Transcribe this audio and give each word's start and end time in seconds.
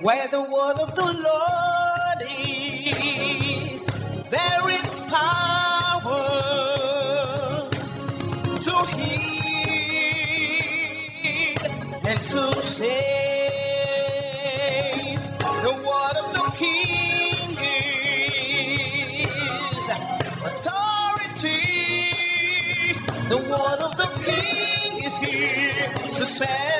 Where 0.00 0.28
the 0.28 0.42
word 0.42 0.78
of 0.80 0.94
the 0.94 1.04
Lord 1.04 2.22
is, 2.40 3.84
there 4.30 4.70
is 4.70 5.00
power 5.08 6.28
to 8.46 8.86
heal 8.96 9.18
and 12.06 12.20
to 12.20 12.54
save. 12.62 12.98
The 15.62 15.74
word 15.88 16.16
of 16.22 16.28
the 16.34 16.44
King 16.58 17.58
is 19.24 19.88
authority. 20.46 21.62
The 23.28 23.38
word 23.38 23.80
of 23.82 23.96
the 23.96 24.08
King 24.24 25.04
is 25.04 25.16
here 25.20 25.88
to 26.16 26.24
set 26.26 26.75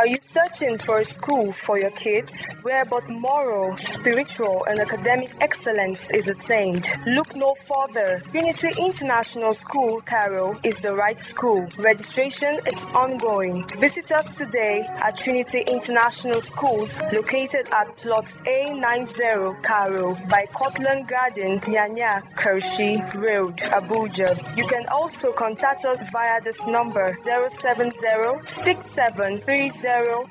Are 0.00 0.06
you 0.06 0.16
searching 0.30 0.78
for 0.78 1.00
a 1.00 1.04
school 1.04 1.50
for 1.50 1.76
your 1.76 1.90
kids 1.90 2.54
where 2.62 2.84
both 2.84 3.08
moral, 3.08 3.76
spiritual, 3.76 4.64
and 4.66 4.78
academic 4.78 5.32
excellence 5.40 6.08
is 6.12 6.28
attained? 6.28 6.86
Look 7.04 7.34
no 7.34 7.56
further. 7.56 8.22
Trinity 8.30 8.68
International 8.78 9.52
School, 9.52 10.00
Karu, 10.02 10.64
is 10.64 10.78
the 10.78 10.94
right 10.94 11.18
school. 11.18 11.66
Registration 11.78 12.60
is 12.64 12.84
ongoing. 12.94 13.66
Visit 13.78 14.12
us 14.12 14.32
today 14.36 14.86
at 15.02 15.18
Trinity 15.18 15.62
International 15.66 16.40
Schools, 16.40 17.00
located 17.12 17.66
at 17.72 17.96
Plot 17.96 18.26
A90 18.46 19.60
Karu 19.62 20.28
by 20.28 20.46
Cortland 20.52 21.08
Garden, 21.08 21.58
Nyanya, 21.62 22.22
Keffi 22.34 23.02
Road, 23.14 23.56
Abuja. 23.78 24.30
You 24.56 24.66
can 24.68 24.86
also 24.86 25.32
contact 25.32 25.84
us 25.84 25.98
via 26.12 26.40
this 26.40 26.64
number 26.68 27.18
070 27.24 27.90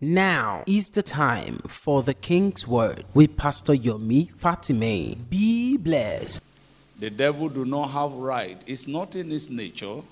Now 0.00 0.62
is 0.66 0.90
the 0.90 1.02
time 1.02 1.58
for 1.66 2.02
the 2.02 2.12
King's 2.12 2.68
Word 2.68 3.04
with 3.14 3.34
Pastor 3.36 3.72
Yomi 3.74 4.30
Fatime. 4.34 5.16
Be 5.30 5.78
blessed. 5.78 6.42
The 6.98 7.08
devil 7.10 7.48
do 7.48 7.64
not 7.64 7.88
have 7.90 8.12
right. 8.12 8.62
It's 8.66 8.86
not 8.86 9.16
in 9.16 9.30
his 9.30 9.50
nature 9.50 10.02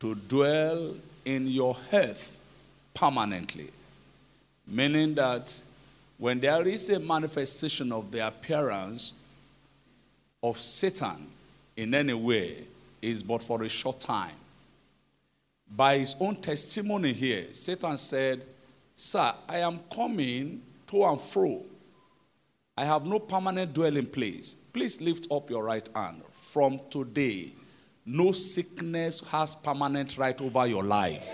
to 0.00 0.14
dwell 0.14 0.94
in 1.24 1.48
your 1.48 1.76
health 1.90 2.38
permanently. 2.94 3.70
Meaning 4.66 5.14
that 5.14 5.62
when 6.18 6.40
there 6.40 6.66
is 6.66 6.90
a 6.90 6.98
manifestation 6.98 7.92
of 7.92 8.10
the 8.10 8.26
appearance 8.26 9.12
of 10.42 10.60
Satan 10.60 11.28
in 11.76 11.94
any 11.94 12.12
way, 12.12 12.64
is 13.00 13.22
but 13.22 13.42
for 13.42 13.62
a 13.62 13.68
short 13.68 14.00
time. 14.00 14.34
By 15.70 15.98
his 15.98 16.16
own 16.20 16.36
testimony 16.36 17.12
here, 17.12 17.52
Satan 17.52 17.96
said, 17.96 18.44
Sir, 18.96 19.32
I 19.48 19.58
am 19.58 19.78
coming 19.94 20.60
to 20.88 21.04
and 21.04 21.20
fro. 21.20 21.62
I 22.76 22.84
have 22.84 23.06
no 23.06 23.20
permanent 23.20 23.72
dwelling 23.72 24.06
place. 24.06 24.54
Please 24.54 25.00
lift 25.00 25.30
up 25.30 25.48
your 25.50 25.64
right 25.64 25.88
hand. 25.94 26.22
From 26.32 26.80
today, 26.90 27.52
no 28.04 28.32
sickness 28.32 29.20
has 29.28 29.54
permanent 29.54 30.18
right 30.18 30.40
over 30.40 30.66
your 30.66 30.82
life. 30.82 31.28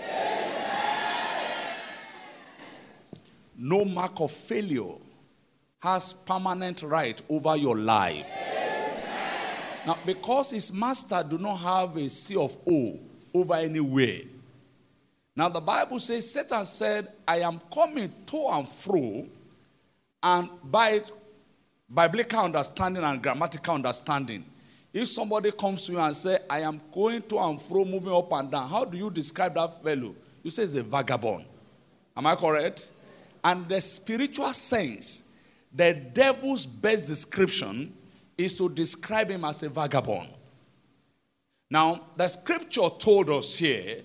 No 3.57 3.85
mark 3.85 4.19
of 4.21 4.31
failure 4.31 4.95
has 5.79 6.13
permanent 6.13 6.81
right 6.81 7.21
over 7.29 7.55
your 7.55 7.77
life. 7.77 8.25
Now, 9.85 9.97
because 10.05 10.51
his 10.51 10.73
master 10.73 11.23
do 11.27 11.37
not 11.37 11.57
have 11.57 11.95
a 11.95 12.09
C 12.09 12.35
of 12.35 12.57
O 12.67 12.99
over 13.33 13.53
anywhere. 13.53 14.21
Now, 15.35 15.49
the 15.49 15.61
Bible 15.61 15.99
says, 15.99 16.31
Satan 16.31 16.65
said, 16.65 17.07
I 17.27 17.39
am 17.39 17.59
coming 17.71 18.11
to 18.25 18.47
and 18.47 18.67
fro, 18.67 19.27
and 20.23 20.49
by 20.63 21.01
biblical 21.93 22.39
understanding 22.39 23.03
and 23.03 23.21
grammatical 23.21 23.75
understanding, 23.75 24.43
if 24.93 25.09
somebody 25.09 25.51
comes 25.51 25.85
to 25.85 25.91
you 25.91 25.99
and 25.99 26.15
say, 26.15 26.39
I 26.49 26.61
am 26.61 26.79
going 26.91 27.21
to 27.23 27.37
and 27.37 27.61
fro, 27.61 27.83
moving 27.85 28.13
up 28.13 28.31
and 28.31 28.49
down, 28.49 28.69
how 28.69 28.85
do 28.85 28.97
you 28.97 29.11
describe 29.11 29.53
that 29.55 29.83
fellow? 29.83 30.15
You 30.41 30.49
say 30.49 30.63
he's 30.63 30.75
a 30.75 30.83
vagabond. 30.83 31.45
Am 32.15 32.25
I 32.25 32.35
correct? 32.35 32.91
And 33.45 33.69
the 33.69 33.79
spiritual 33.79 34.51
sense, 34.53 35.31
the 35.71 35.93
devil's 35.93 36.65
best 36.65 37.05
description 37.05 37.93
is 38.35 38.57
to 38.57 38.67
describe 38.67 39.29
him 39.29 39.45
as 39.45 39.61
a 39.61 39.69
vagabond. 39.69 40.29
Now, 41.69 42.01
the 42.17 42.27
scripture 42.27 42.89
told 42.97 43.29
us 43.29 43.55
here 43.55 44.01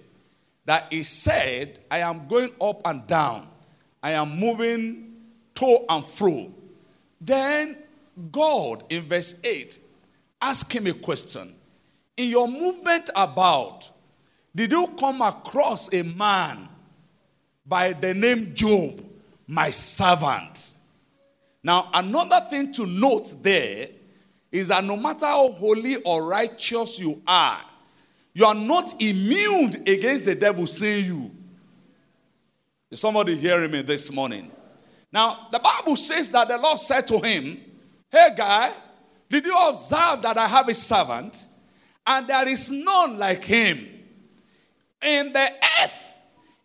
that 0.66 0.92
he 0.92 1.02
said, 1.04 1.78
I 1.90 2.00
am 2.00 2.28
going 2.28 2.50
up 2.60 2.82
and 2.84 3.06
down, 3.06 3.48
I 4.02 4.10
am 4.10 4.38
moving 4.38 5.16
to 5.54 5.86
and 5.88 6.04
fro. 6.04 6.50
Then 7.18 7.78
God, 8.30 8.84
in 8.90 9.08
verse 9.08 9.42
8, 9.42 9.78
asked 10.42 10.70
him 10.70 10.86
a 10.86 10.92
question. 10.92 11.54
In 12.14 12.28
your 12.28 12.46
movement 12.46 13.08
about, 13.16 13.90
did 14.54 14.70
you 14.70 14.86
come 14.98 15.22
across 15.22 15.94
a 15.94 16.02
man 16.02 16.68
by 17.64 17.94
the 17.94 18.12
name 18.12 18.52
Job, 18.54 19.00
my 19.50 19.70
servant? 19.70 20.74
Now, 21.62 21.90
another 21.92 22.40
thing 22.48 22.72
to 22.74 22.86
note 22.86 23.34
there 23.42 23.88
is 24.50 24.68
that 24.68 24.84
no 24.84 24.96
matter 24.96 25.26
how 25.26 25.50
holy 25.52 25.96
or 25.96 26.24
righteous 26.24 26.98
you 26.98 27.20
are, 27.26 27.60
you 28.32 28.46
are 28.46 28.54
not 28.54 28.94
immune 29.00 29.82
against 29.86 30.24
the 30.24 30.34
devil 30.34 30.66
seeing 30.66 31.04
you. 31.04 31.30
Is 32.90 33.00
somebody 33.00 33.36
hearing 33.36 33.70
me 33.70 33.82
this 33.82 34.12
morning? 34.12 34.50
Now, 35.12 35.48
the 35.52 35.58
Bible 35.58 35.96
says 35.96 36.30
that 36.30 36.48
the 36.48 36.58
Lord 36.58 36.78
said 36.78 37.06
to 37.08 37.18
him, 37.18 37.60
Hey, 38.10 38.28
guy, 38.36 38.72
did 39.28 39.44
you 39.44 39.56
observe 39.68 40.22
that 40.22 40.38
I 40.38 40.48
have 40.48 40.68
a 40.68 40.74
servant 40.74 41.46
and 42.06 42.26
there 42.26 42.48
is 42.48 42.70
none 42.70 43.18
like 43.18 43.44
him 43.44 43.78
in 45.02 45.32
the 45.32 45.52
earth, 45.82 46.18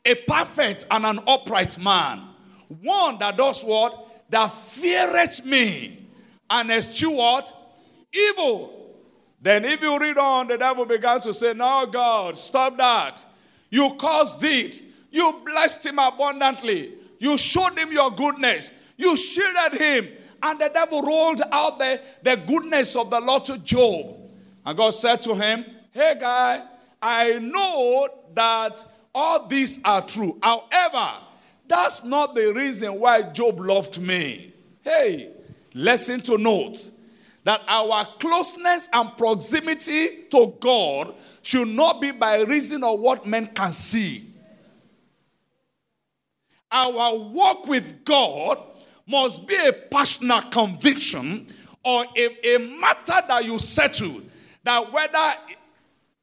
a 0.05 0.15
perfect 0.15 0.85
and 0.89 1.05
an 1.05 1.19
upright 1.27 1.77
man, 1.79 2.21
one 2.81 3.19
that 3.19 3.37
does 3.37 3.63
what? 3.63 4.29
That 4.29 4.51
feareth 4.51 5.45
me 5.45 6.07
and 6.49 6.71
eschew 6.71 7.11
what? 7.11 7.51
Evil. 8.13 8.71
Then, 9.41 9.65
if 9.65 9.81
you 9.81 9.99
read 9.99 10.17
on, 10.17 10.47
the 10.47 10.57
devil 10.57 10.85
began 10.85 11.21
to 11.21 11.33
say, 11.33 11.53
No, 11.53 11.85
God, 11.85 12.37
stop 12.37 12.77
that. 12.77 13.23
You 13.69 13.95
caused 13.97 14.43
it. 14.43 14.81
You 15.11 15.41
blessed 15.45 15.85
him 15.85 15.99
abundantly. 15.99 16.93
You 17.19 17.37
showed 17.37 17.77
him 17.77 17.91
your 17.91 18.11
goodness. 18.11 18.93
You 18.97 19.15
shielded 19.15 19.79
him. 19.79 20.07
And 20.41 20.59
the 20.59 20.69
devil 20.73 21.01
rolled 21.01 21.41
out 21.51 21.79
the, 21.79 21.99
the 22.23 22.35
goodness 22.35 22.95
of 22.95 23.09
the 23.09 23.19
Lord 23.19 23.45
to 23.45 23.57
Job. 23.59 24.15
And 24.65 24.77
God 24.77 24.91
said 24.91 25.21
to 25.23 25.35
him, 25.35 25.65
Hey, 25.91 26.15
guy, 26.19 26.61
I 27.01 27.39
know 27.39 28.07
that 28.33 28.83
all 29.13 29.47
these 29.47 29.81
are 29.83 30.01
true. 30.01 30.37
However, 30.41 31.09
that's 31.67 32.03
not 32.03 32.35
the 32.35 32.53
reason 32.55 32.99
why 32.99 33.21
Job 33.23 33.59
loved 33.59 34.01
me. 34.01 34.53
Hey, 34.83 35.31
lesson 35.73 36.21
to 36.21 36.37
note 36.37 36.77
that 37.43 37.61
our 37.67 38.05
closeness 38.19 38.89
and 38.91 39.15
proximity 39.17 40.23
to 40.31 40.53
God 40.59 41.13
should 41.41 41.67
not 41.67 42.01
be 42.01 42.11
by 42.11 42.41
reason 42.41 42.83
of 42.83 42.99
what 42.99 43.25
men 43.25 43.47
can 43.47 43.71
see. 43.71 44.25
Our 46.71 47.17
walk 47.17 47.67
with 47.67 48.03
God 48.03 48.57
must 49.07 49.47
be 49.47 49.55
a 49.55 49.71
personal 49.71 50.41
conviction 50.41 51.47
or 51.83 52.05
a, 52.17 52.55
a 52.55 52.57
matter 52.79 53.21
that 53.27 53.45
you 53.45 53.59
settle 53.59 54.21
that 54.63 54.91
whether 54.91 55.33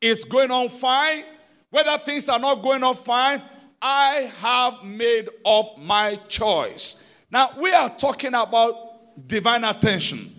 it's 0.00 0.24
going 0.24 0.50
on 0.50 0.68
fine, 0.68 1.24
whether 1.70 1.96
things 1.98 2.28
are 2.28 2.40
not 2.40 2.60
going 2.60 2.82
on 2.82 2.96
fine, 2.96 3.40
I 3.82 4.30
have 4.38 4.84
made 4.84 5.28
up 5.44 5.76
my 5.76 6.14
choice. 6.28 7.24
Now, 7.32 7.50
we 7.60 7.72
are 7.72 7.90
talking 7.90 8.32
about 8.32 9.26
divine 9.26 9.64
attention. 9.64 10.32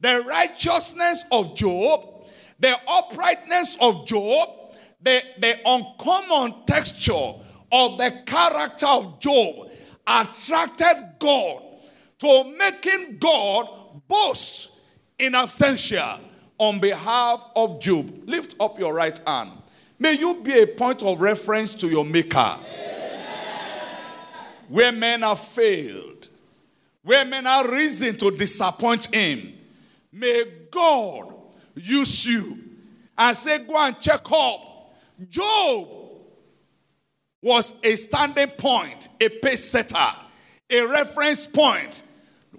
The 0.00 0.22
righteousness 0.28 1.24
of 1.32 1.56
Job, 1.56 2.28
the 2.60 2.76
uprightness 2.86 3.78
of 3.80 4.06
Job, 4.06 4.74
the, 5.00 5.22
the 5.38 5.58
uncommon 5.64 6.66
texture 6.66 7.32
of 7.72 7.96
the 7.96 8.22
character 8.26 8.86
of 8.86 9.18
Job 9.20 9.70
attracted 10.06 11.14
God 11.18 11.62
to 12.18 12.44
making 12.58 13.16
God 13.18 13.68
boast 14.06 14.82
in 15.18 15.32
absentia 15.32 16.20
on 16.58 16.78
behalf 16.78 17.46
of 17.56 17.80
Job. 17.80 18.22
Lift 18.26 18.56
up 18.60 18.78
your 18.78 18.92
right 18.92 19.18
hand. 19.26 19.61
May 20.02 20.14
you 20.14 20.34
be 20.42 20.60
a 20.60 20.66
point 20.66 21.04
of 21.04 21.20
reference 21.20 21.74
to 21.74 21.86
your 21.86 22.04
Maker. 22.04 22.56
Where 24.66 24.90
men 24.90 25.22
have 25.22 25.38
failed, 25.38 26.28
where 27.04 27.24
men 27.24 27.44
have 27.44 27.70
reason 27.70 28.16
to 28.16 28.32
disappoint 28.32 29.14
Him, 29.14 29.52
may 30.12 30.42
God 30.72 31.32
use 31.76 32.26
you 32.26 32.58
and 33.16 33.36
say, 33.36 33.60
Go 33.60 33.78
and 33.78 34.00
check 34.00 34.22
up. 34.32 34.92
Job 35.30 35.88
was 37.40 37.78
a 37.84 37.94
standing 37.94 38.48
point, 38.48 39.08
a 39.20 39.28
pace 39.28 39.70
setter, 39.70 40.16
a 40.68 40.84
reference 40.84 41.46
point, 41.46 42.02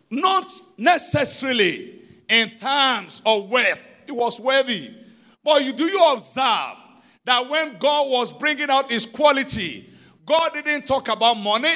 not 0.10 0.50
necessarily 0.78 2.00
in 2.30 2.52
terms 2.52 3.22
of 3.26 3.50
wealth. 3.50 3.86
It 4.08 4.14
was 4.14 4.40
worthy. 4.40 4.92
But 5.44 5.66
you, 5.66 5.74
do 5.74 5.84
you 5.84 6.14
observe 6.14 6.78
that 7.26 7.50
when 7.50 7.78
God 7.78 8.10
was 8.10 8.32
bringing 8.32 8.70
out 8.70 8.92
his 8.92 9.06
quality, 9.06 9.90
God 10.26 10.54
didn't 10.54 10.86
talk 10.86 11.10
about 11.10 11.36
money, 11.36 11.76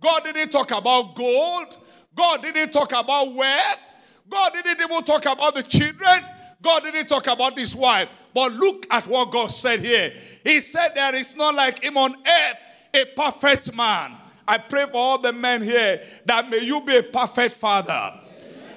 God 0.00 0.24
didn't 0.24 0.50
talk 0.50 0.70
about 0.70 1.14
gold, 1.14 1.76
God 2.14 2.42
didn't 2.42 2.70
talk 2.72 2.92
about 2.92 3.34
wealth, 3.34 3.82
God 4.28 4.52
didn't 4.52 4.80
even 4.80 5.04
talk 5.04 5.24
about 5.26 5.54
the 5.54 5.62
children, 5.62 6.24
God 6.60 6.82
didn't 6.82 7.06
talk 7.06 7.26
about 7.26 7.58
his 7.58 7.74
wife. 7.74 8.08
But 8.34 8.52
look 8.52 8.86
at 8.90 9.06
what 9.06 9.32
God 9.32 9.50
said 9.50 9.80
here. 9.80 10.12
He 10.44 10.60
said, 10.60 10.90
There 10.94 11.14
is 11.14 11.34
not 11.36 11.54
like 11.54 11.82
him 11.82 11.96
on 11.96 12.14
earth 12.14 12.62
a 12.94 13.04
perfect 13.16 13.74
man. 13.74 14.14
I 14.46 14.58
pray 14.58 14.86
for 14.86 14.96
all 14.96 15.18
the 15.18 15.32
men 15.32 15.62
here 15.62 16.02
that 16.24 16.48
may 16.48 16.60
you 16.60 16.80
be 16.80 16.96
a 16.96 17.02
perfect 17.02 17.54
father. 17.54 18.20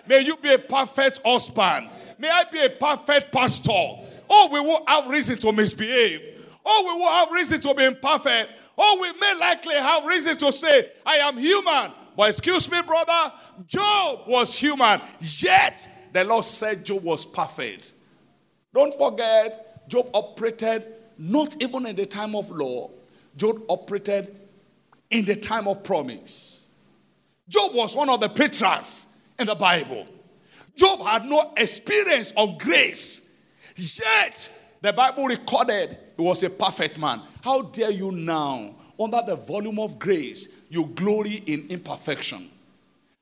May 0.08 0.22
you 0.22 0.36
be 0.38 0.54
a 0.54 0.60
perfect 0.60 1.22
husband. 1.24 1.90
May 2.18 2.30
I 2.30 2.44
be 2.52 2.60
a 2.60 2.70
perfect 2.70 3.32
pastor. 3.32 4.00
Oh, 4.34 4.48
we 4.50 4.62
will 4.62 4.82
have 4.88 5.08
reason 5.12 5.38
to 5.40 5.52
misbehave. 5.52 6.48
Oh, 6.66 6.84
we 6.88 7.02
will 7.02 7.10
have 7.10 7.32
reason 7.32 7.60
to 7.60 7.74
be 7.74 7.84
imperfect. 7.84 8.50
Oh, 8.78 8.98
we 9.02 9.12
may 9.20 9.36
likely 9.38 9.76
have 9.76 10.06
reason 10.06 10.38
to 10.38 10.54
say, 10.54 10.90
I 11.06 11.18
am 11.18 11.38
human. 11.38 11.92
But 12.16 12.30
excuse 12.30 12.72
me, 12.72 12.82
brother, 12.82 13.34
Job 13.68 14.22
was 14.28 14.58
human. 14.58 15.02
Yet, 15.20 15.86
the 16.14 16.24
Lord 16.24 16.46
said 16.46 16.86
Job 16.86 17.04
was 17.04 17.26
perfect. 17.26 17.92
Don't 18.74 18.94
forget, 18.94 19.90
Job 19.90 20.08
operated 20.14 20.86
not 21.18 21.62
even 21.62 21.86
in 21.86 21.98
the 21.98 22.06
time 22.06 22.34
of 22.34 22.50
law, 22.50 22.90
Job 23.36 23.62
operated 23.68 24.34
in 25.10 25.26
the 25.26 25.36
time 25.36 25.68
of 25.68 25.84
promise. 25.84 26.68
Job 27.50 27.74
was 27.74 27.98
one 27.98 28.10
of 28.10 28.22
the 28.22 28.30
patriarchs 28.30 29.18
in 29.38 29.48
the 29.48 29.56
Bible. 29.56 30.08
Job 30.78 31.02
had 31.02 31.26
no 31.26 31.54
experience 31.58 32.32
of 32.38 32.58
grace, 32.58 33.31
yet 33.82 34.62
the 34.82 34.94
Bible 34.94 35.26
recorded 35.26 35.98
he 36.18 36.24
was 36.24 36.44
a 36.44 36.50
perfect 36.50 36.98
man. 36.98 37.22
How 37.44 37.62
dare 37.64 37.92
you 37.92 38.12
now, 38.12 38.76
under 39.00 39.22
the 39.26 39.36
volume 39.36 39.80
of 39.80 39.98
grace, 40.00 40.66
you 40.70 40.86
glory 40.86 41.44
in 41.46 41.68
imperfection? 41.70 42.50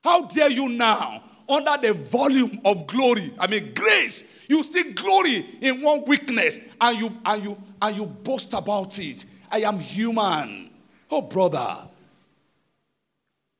How 0.02 0.26
dare 0.26 0.50
you 0.50 0.68
now, 0.68 1.22
under 1.48 1.76
the 1.78 1.94
volume 1.94 2.60
of 2.64 2.86
glory, 2.86 3.32
I 3.38 3.46
mean 3.46 3.72
grace, 3.74 4.46
you 4.48 4.62
see 4.62 4.92
glory 4.92 5.44
in 5.60 5.80
one 5.82 6.04
weakness 6.04 6.74
and 6.80 6.98
you 6.98 7.12
and 7.24 7.44
you 7.44 7.56
and 7.82 7.96
you 7.96 8.06
boast 8.06 8.54
about 8.54 8.98
it. 8.98 9.24
I 9.50 9.58
am 9.58 9.78
human. 9.78 10.70
Oh 11.10 11.22
brother. 11.22 11.88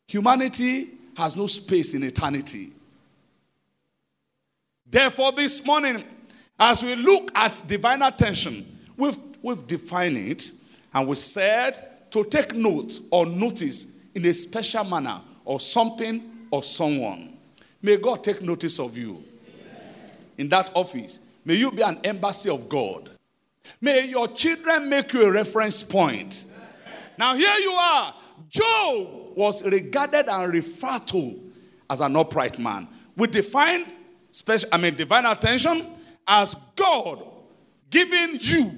Humanity 0.09 0.89
has 1.17 1.37
no 1.37 1.47
space 1.47 1.95
in 1.95 2.03
eternity. 2.03 2.71
Therefore, 4.85 5.31
this 5.33 5.65
morning, 5.65 6.05
as 6.61 6.83
we 6.83 6.95
look 6.95 7.31
at 7.35 7.67
divine 7.67 8.03
attention, 8.03 8.67
we've, 8.97 9.17
we've 9.43 9.67
defined 9.67 10.19
it 10.19 10.51
and 10.93 11.09
we 11.09 11.17
said 11.17 12.11
to 12.11 12.23
take 12.25 12.55
note 12.55 13.01
or 13.11 13.25
notice 13.25 13.99
in 14.15 14.27
a 14.27 14.33
special 14.33 14.85
manner 14.85 15.23
or 15.47 15.59
something 15.59 16.23
or 16.51 16.63
someone. 16.63 17.37
May 17.81 17.97
God 17.97 18.23
take 18.23 18.43
notice 18.43 18.79
of 18.79 18.97
you 18.97 19.25
in 20.37 20.51
that 20.51 20.71
office. 20.75 21.31
May 21.47 21.55
you 21.55 21.71
be 21.73 21.81
an 21.81 21.99
embassy 22.05 22.51
of 22.51 22.69
God. 22.69 23.09
May 23.81 24.09
your 24.09 24.29
children 24.29 24.91
make 24.91 25.15
you 25.15 25.25
a 25.25 25.33
reference 25.33 25.83
point. 25.83 26.45
Now, 27.17 27.35
here 27.37 27.59
you 27.61 27.71
are. 27.71 28.15
Job 28.51 29.37
was 29.37 29.65
regarded 29.65 30.29
and 30.29 30.53
referred 30.53 31.07
to 31.09 31.41
as 31.89 32.03
an 32.03 32.17
upright 32.17 32.59
man. 32.59 32.87
We 33.17 33.29
define 33.29 33.87
special, 34.31 34.69
I 34.73 34.77
mean, 34.77 34.95
divine 34.95 35.25
attention 35.25 35.87
as 36.27 36.55
God 36.77 37.23
giving 37.91 38.39
you 38.41 38.71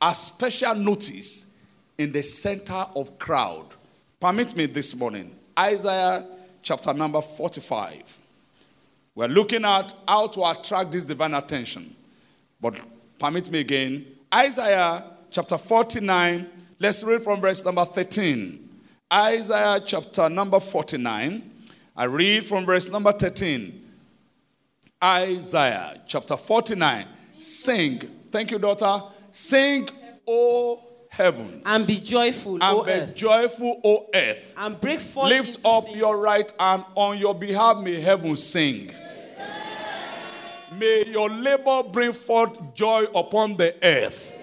a 0.00 0.14
special 0.14 0.74
notice 0.74 1.62
in 1.98 2.12
the 2.12 2.22
center 2.22 2.86
of 2.94 3.18
crowd. 3.18 3.66
Permit 4.20 4.56
me 4.56 4.66
this 4.66 4.98
morning, 4.98 5.34
Isaiah 5.58 6.26
chapter 6.62 6.92
number 6.92 7.20
45. 7.20 8.20
We're 9.14 9.28
looking 9.28 9.64
at 9.64 9.94
how 10.06 10.26
to 10.28 10.44
attract 10.44 10.92
this 10.92 11.04
divine 11.04 11.34
attention. 11.34 11.94
But 12.60 12.78
permit 13.18 13.50
me 13.50 13.60
again, 13.60 14.06
Isaiah 14.34 15.04
chapter 15.30 15.56
49, 15.56 16.46
let's 16.78 17.02
read 17.02 17.22
from 17.22 17.40
verse 17.40 17.64
number 17.64 17.84
13. 17.84 18.68
Isaiah 19.12 19.80
chapter 19.84 20.28
number 20.28 20.60
49, 20.60 21.50
I 21.96 22.04
read 22.04 22.44
from 22.44 22.66
verse 22.66 22.90
number 22.90 23.12
13. 23.12 23.85
Isaiah 25.02 26.00
chapter 26.06 26.36
49. 26.36 27.06
Sing. 27.38 27.98
Thank 28.30 28.50
you, 28.50 28.58
daughter. 28.58 29.02
Sing, 29.30 29.88
O 30.26 30.82
heavens. 31.10 31.62
And 31.66 31.86
be 31.86 31.98
joyful, 31.98 32.54
And 32.54 32.62
O 32.78 32.82
be 32.84 32.90
earth. 32.92 33.16
joyful, 33.16 33.80
O 33.84 34.06
earth. 34.14 34.54
And 34.56 34.80
break 34.80 35.00
forth 35.00 35.28
Lift 35.28 35.64
up 35.64 35.84
sing. 35.84 35.96
your 35.96 36.16
right 36.18 36.50
hand 36.58 36.84
on 36.94 37.18
your 37.18 37.34
behalf, 37.34 37.78
may 37.78 38.00
heaven 38.00 38.36
sing. 38.36 38.90
May 40.78 41.04
your 41.06 41.30
labor 41.30 41.82
bring 41.90 42.12
forth 42.12 42.74
joy 42.74 43.04
upon 43.14 43.56
the 43.56 43.74
earth. 43.82 44.34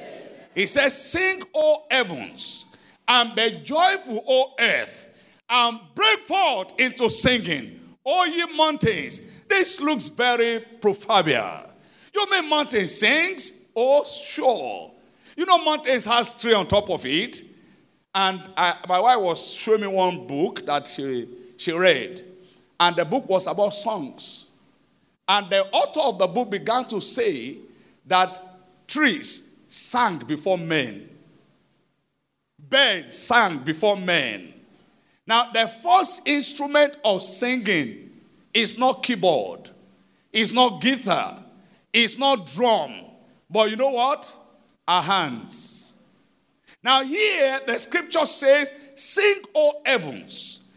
He 0.56 0.66
says, 0.68 0.96
Sing, 1.12 1.44
O 1.54 1.84
heavens, 1.90 2.76
and 3.08 3.36
be 3.36 3.60
joyful, 3.64 4.24
O 4.28 4.54
earth, 4.60 5.10
and 5.50 5.80
break 5.96 6.20
forth 6.20 6.74
into 6.80 7.10
singing, 7.10 7.80
O 8.06 8.24
ye 8.26 8.56
mountains. 8.56 9.33
This 9.54 9.80
looks 9.80 10.10
very 10.10 10.62
proverbial. 10.82 11.70
You 12.12 12.26
mean 12.32 12.50
mountain 12.50 12.88
sings? 12.88 13.70
Oh, 13.76 14.04
sure. 14.04 14.92
You 15.38 15.46
know, 15.46 15.64
mountains 15.64 16.06
has 16.06 16.34
tree 16.34 16.56
on 16.56 16.66
top 16.66 16.90
of 16.90 17.06
it. 17.06 17.44
And 18.16 18.50
I, 18.58 18.76
my 18.90 19.00
wife 19.00 19.20
was 19.20 19.54
showing 19.54 19.82
me 19.82 19.88
one 19.88 20.26
book 20.26 20.66
that 20.66 20.88
she, 20.88 21.30
she 21.56 21.72
read. 21.72 22.24
And 22.80 22.96
the 22.96 23.06
book 23.06 23.30
was 23.30 23.46
about 23.46 23.76
songs. 23.76 24.50
And 25.28 25.48
the 25.52 25.66
author 25.68 26.02
of 26.02 26.18
the 26.18 26.28
book 26.28 26.50
began 26.50 26.86
to 26.86 27.00
say 27.00 27.58
that 28.08 28.44
trees 28.88 29.60
sang 29.68 30.18
before 30.18 30.58
men, 30.58 31.08
birds 32.58 33.20
sang 33.20 33.60
before 33.60 33.98
men. 33.98 34.52
Now, 35.28 35.52
the 35.52 35.68
first 35.68 36.28
instrument 36.28 36.98
of 37.06 37.22
singing 37.22 38.03
is 38.54 38.78
not 38.78 39.04
keyboard, 39.04 39.70
it's 40.32 40.54
not 40.54 40.82
guitar, 40.82 41.44
it's 41.92 42.18
not 42.18 42.48
drum. 42.48 42.94
But 43.50 43.70
you 43.70 43.76
know 43.76 43.92
what? 43.92 44.36
Our 44.88 45.04
hands. 45.04 45.94
Now, 46.84 47.04
here 47.04 47.60
the 47.66 47.78
scripture 47.78 48.26
says, 48.26 48.74
Sing, 48.96 49.36
O 49.56 49.82
heavens, 49.86 50.72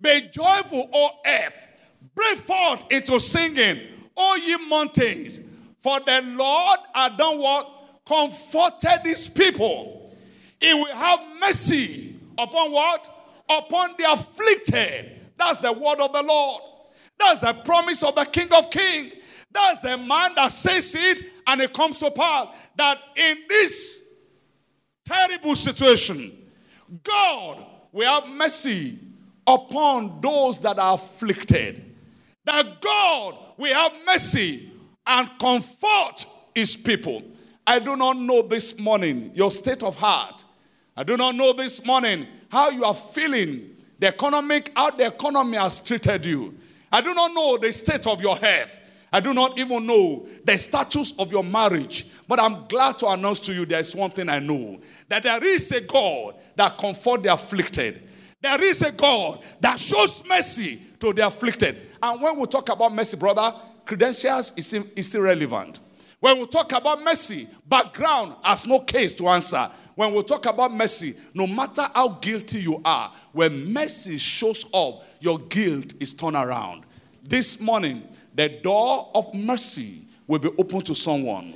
be 0.00 0.28
joyful, 0.32 0.88
O 0.92 1.10
earth, 1.26 1.56
break 2.14 2.38
forth 2.38 2.90
into 2.90 3.18
singing, 3.20 3.80
O 4.16 4.36
ye 4.36 4.56
mountains, 4.68 5.50
for 5.80 6.00
the 6.00 6.22
Lord 6.24 6.78
hath 6.94 7.18
done 7.18 7.38
what? 7.38 7.68
Comforted 8.06 9.00
his 9.04 9.28
people. 9.28 10.14
He 10.60 10.72
will 10.72 10.94
have 10.94 11.20
mercy 11.40 12.16
upon 12.38 12.70
what? 12.70 13.08
Upon 13.48 13.94
the 13.98 14.12
afflicted. 14.12 15.20
That's 15.36 15.58
the 15.58 15.72
word 15.72 16.00
of 16.00 16.12
the 16.12 16.22
Lord. 16.22 16.62
That's 17.18 17.40
the 17.40 17.52
promise 17.52 18.02
of 18.02 18.14
the 18.14 18.24
King 18.24 18.48
of 18.52 18.70
Kings. 18.70 19.14
That's 19.50 19.80
the 19.80 19.96
man 19.96 20.34
that 20.36 20.50
says 20.50 20.94
it 20.98 21.22
and 21.46 21.60
it 21.60 21.72
comes 21.72 21.98
to 22.00 22.10
pass. 22.10 22.48
That 22.76 22.98
in 23.16 23.38
this 23.48 24.06
terrible 25.04 25.54
situation, 25.54 26.32
God 27.02 27.64
will 27.92 28.08
have 28.08 28.28
mercy 28.30 28.98
upon 29.46 30.20
those 30.20 30.60
that 30.62 30.78
are 30.78 30.94
afflicted. 30.94 31.84
That 32.44 32.80
God 32.80 33.36
will 33.56 33.74
have 33.74 33.92
mercy 34.06 34.70
and 35.06 35.28
comfort 35.38 36.26
his 36.54 36.76
people. 36.76 37.22
I 37.66 37.78
do 37.78 37.96
not 37.96 38.16
know 38.16 38.42
this 38.42 38.78
morning 38.78 39.30
your 39.34 39.50
state 39.50 39.82
of 39.82 39.96
heart. 39.96 40.44
I 40.96 41.04
do 41.04 41.16
not 41.16 41.36
know 41.36 41.52
this 41.52 41.84
morning 41.86 42.26
how 42.50 42.70
you 42.70 42.84
are 42.84 42.94
feeling, 42.94 43.76
the 43.98 44.08
economic, 44.08 44.70
how 44.76 44.90
the 44.90 45.06
economy 45.06 45.56
has 45.56 45.80
treated 45.80 46.24
you. 46.26 46.54
I 46.92 47.00
do 47.00 47.14
not 47.14 47.32
know 47.32 47.56
the 47.56 47.72
state 47.72 48.06
of 48.06 48.20
your 48.20 48.36
health. 48.36 48.80
I 49.12 49.20
do 49.20 49.34
not 49.34 49.58
even 49.58 49.86
know 49.86 50.26
the 50.44 50.56
status 50.56 51.18
of 51.18 51.32
your 51.32 51.44
marriage, 51.44 52.06
but 52.28 52.40
I'm 52.40 52.66
glad 52.66 52.98
to 53.00 53.08
announce 53.08 53.38
to 53.40 53.52
you 53.52 53.66
there's 53.66 53.94
one 53.94 54.10
thing 54.10 54.28
I 54.28 54.38
know 54.38 54.78
that 55.08 55.22
there 55.22 55.44
is 55.44 55.70
a 55.72 55.82
God 55.82 56.34
that 56.56 56.78
comforts 56.78 57.22
the 57.22 57.32
afflicted. 57.32 58.02
There 58.40 58.62
is 58.64 58.82
a 58.82 58.90
God 58.90 59.44
that 59.60 59.78
shows 59.78 60.24
mercy 60.26 60.80
to 61.00 61.12
the 61.12 61.26
afflicted. 61.26 61.76
And 62.02 62.22
when 62.22 62.38
we 62.38 62.46
talk 62.46 62.68
about 62.70 62.94
mercy, 62.94 63.16
brother, 63.18 63.54
credentials 63.84 64.56
is, 64.56 64.72
is 64.72 65.14
irrelevant. 65.14 65.78
When 66.18 66.38
we 66.38 66.46
talk 66.46 66.72
about 66.72 67.02
mercy, 67.02 67.48
background 67.68 68.36
has 68.42 68.66
no 68.66 68.80
case 68.80 69.12
to 69.14 69.28
answer. 69.28 69.68
When 69.94 70.14
we 70.14 70.22
talk 70.22 70.46
about 70.46 70.72
mercy, 70.72 71.14
no 71.34 71.46
matter 71.46 71.86
how 71.94 72.08
guilty 72.08 72.60
you 72.60 72.80
are, 72.84 73.12
when 73.32 73.72
mercy 73.72 74.18
shows 74.18 74.64
up, 74.72 75.04
your 75.20 75.38
guilt 75.38 75.94
is 76.00 76.14
turned 76.14 76.36
around. 76.36 76.84
This 77.22 77.60
morning, 77.60 78.02
the 78.34 78.48
door 78.48 79.10
of 79.14 79.32
mercy 79.34 80.02
will 80.26 80.38
be 80.38 80.50
open 80.58 80.80
to 80.82 80.94
someone. 80.94 81.54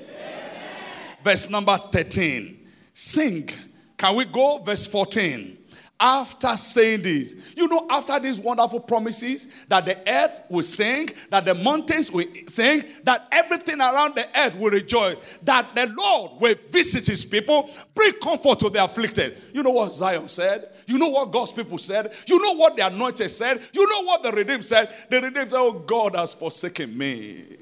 Verse 1.25 1.51
number 1.51 1.77
13. 1.77 2.69
Sing. 2.93 3.49
Can 3.97 4.17
we 4.17 4.27
go? 4.27 4.59
Verse 4.59 4.87
14. 4.87 5.59
After 5.99 6.55
saying 6.59 7.03
this, 7.03 7.55
you 7.57 7.69
know, 7.69 7.87
after 7.89 8.21
these 8.21 8.39
wonderful 8.39 8.81
promises 8.81 9.65
that 9.69 9.87
the 9.87 9.99
earth 10.07 10.43
will 10.51 10.63
sing, 10.63 11.09
that 11.31 11.47
the 11.47 11.55
mountains 11.55 12.13
will 12.13 12.27
sing, 12.49 12.85
that 13.05 13.27
everything 13.33 13.81
around 13.81 14.15
the 14.15 14.27
earth 14.39 14.59
will 14.59 14.71
rejoice, 14.71 15.39
that 15.45 15.75
the 15.75 15.91
Lord 15.97 16.33
will 16.39 16.55
visit 16.69 17.07
his 17.07 17.25
people, 17.25 17.71
bring 17.95 18.13
comfort 18.23 18.59
to 18.59 18.69
the 18.69 18.85
afflicted. 18.85 19.39
You 19.55 19.63
know 19.63 19.71
what 19.71 19.91
Zion 19.91 20.29
said? 20.29 20.69
You 20.87 20.99
know 20.99 21.09
what 21.09 21.33
God's 21.33 21.53
people 21.53 21.79
said? 21.79 22.13
You 22.27 22.41
know 22.43 22.53
what 22.57 22.77
the 22.77 22.87
anointed 22.87 23.31
said? 23.31 23.63
You 23.73 23.89
know 23.89 24.03
what 24.03 24.23
the 24.23 24.33
redeemed 24.33 24.67
said? 24.67 24.95
The 25.09 25.23
redeemed 25.23 25.51
said, 25.51 25.59
Oh, 25.59 25.73
God 25.73 26.15
has 26.15 26.35
forsaken 26.35 26.97
me. 26.97 27.57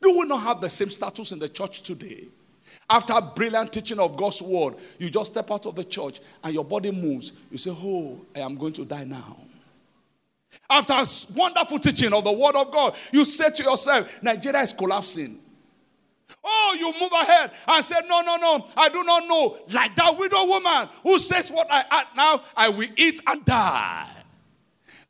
Do 0.00 0.18
we 0.18 0.24
not 0.24 0.42
have 0.44 0.62
the 0.62 0.70
same 0.70 0.88
status 0.88 1.32
in 1.32 1.38
the 1.38 1.48
church 1.48 1.82
today? 1.82 2.24
After 2.90 3.20
brilliant 3.20 3.72
teaching 3.72 4.00
of 4.00 4.16
God's 4.16 4.42
word, 4.42 4.74
you 4.98 5.10
just 5.10 5.30
step 5.30 5.48
out 5.52 5.64
of 5.64 5.76
the 5.76 5.84
church 5.84 6.18
and 6.42 6.52
your 6.52 6.64
body 6.64 6.90
moves. 6.90 7.30
You 7.48 7.56
say, 7.56 7.70
Oh, 7.72 8.20
I 8.34 8.40
am 8.40 8.56
going 8.56 8.72
to 8.74 8.84
die 8.84 9.04
now. 9.04 9.36
After 10.68 10.94
wonderful 11.36 11.78
teaching 11.78 12.12
of 12.12 12.24
the 12.24 12.32
word 12.32 12.56
of 12.56 12.72
God, 12.72 12.96
you 13.12 13.24
say 13.24 13.50
to 13.50 13.62
yourself, 13.62 14.20
Nigeria 14.24 14.62
is 14.62 14.72
collapsing. 14.72 15.38
Oh, 16.42 16.76
you 16.78 16.92
move 17.00 17.12
ahead 17.12 17.52
and 17.68 17.84
say, 17.84 17.94
No, 18.08 18.22
no, 18.22 18.36
no, 18.36 18.66
I 18.76 18.88
do 18.88 19.04
not 19.04 19.28
know. 19.28 19.56
Like 19.70 19.94
that 19.94 20.18
widow 20.18 20.46
woman 20.46 20.88
who 21.04 21.20
says, 21.20 21.50
What 21.52 21.68
I 21.70 21.84
add 21.92 22.06
now, 22.16 22.42
I 22.56 22.70
will 22.70 22.88
eat 22.96 23.20
and 23.24 23.44
die. 23.44 24.08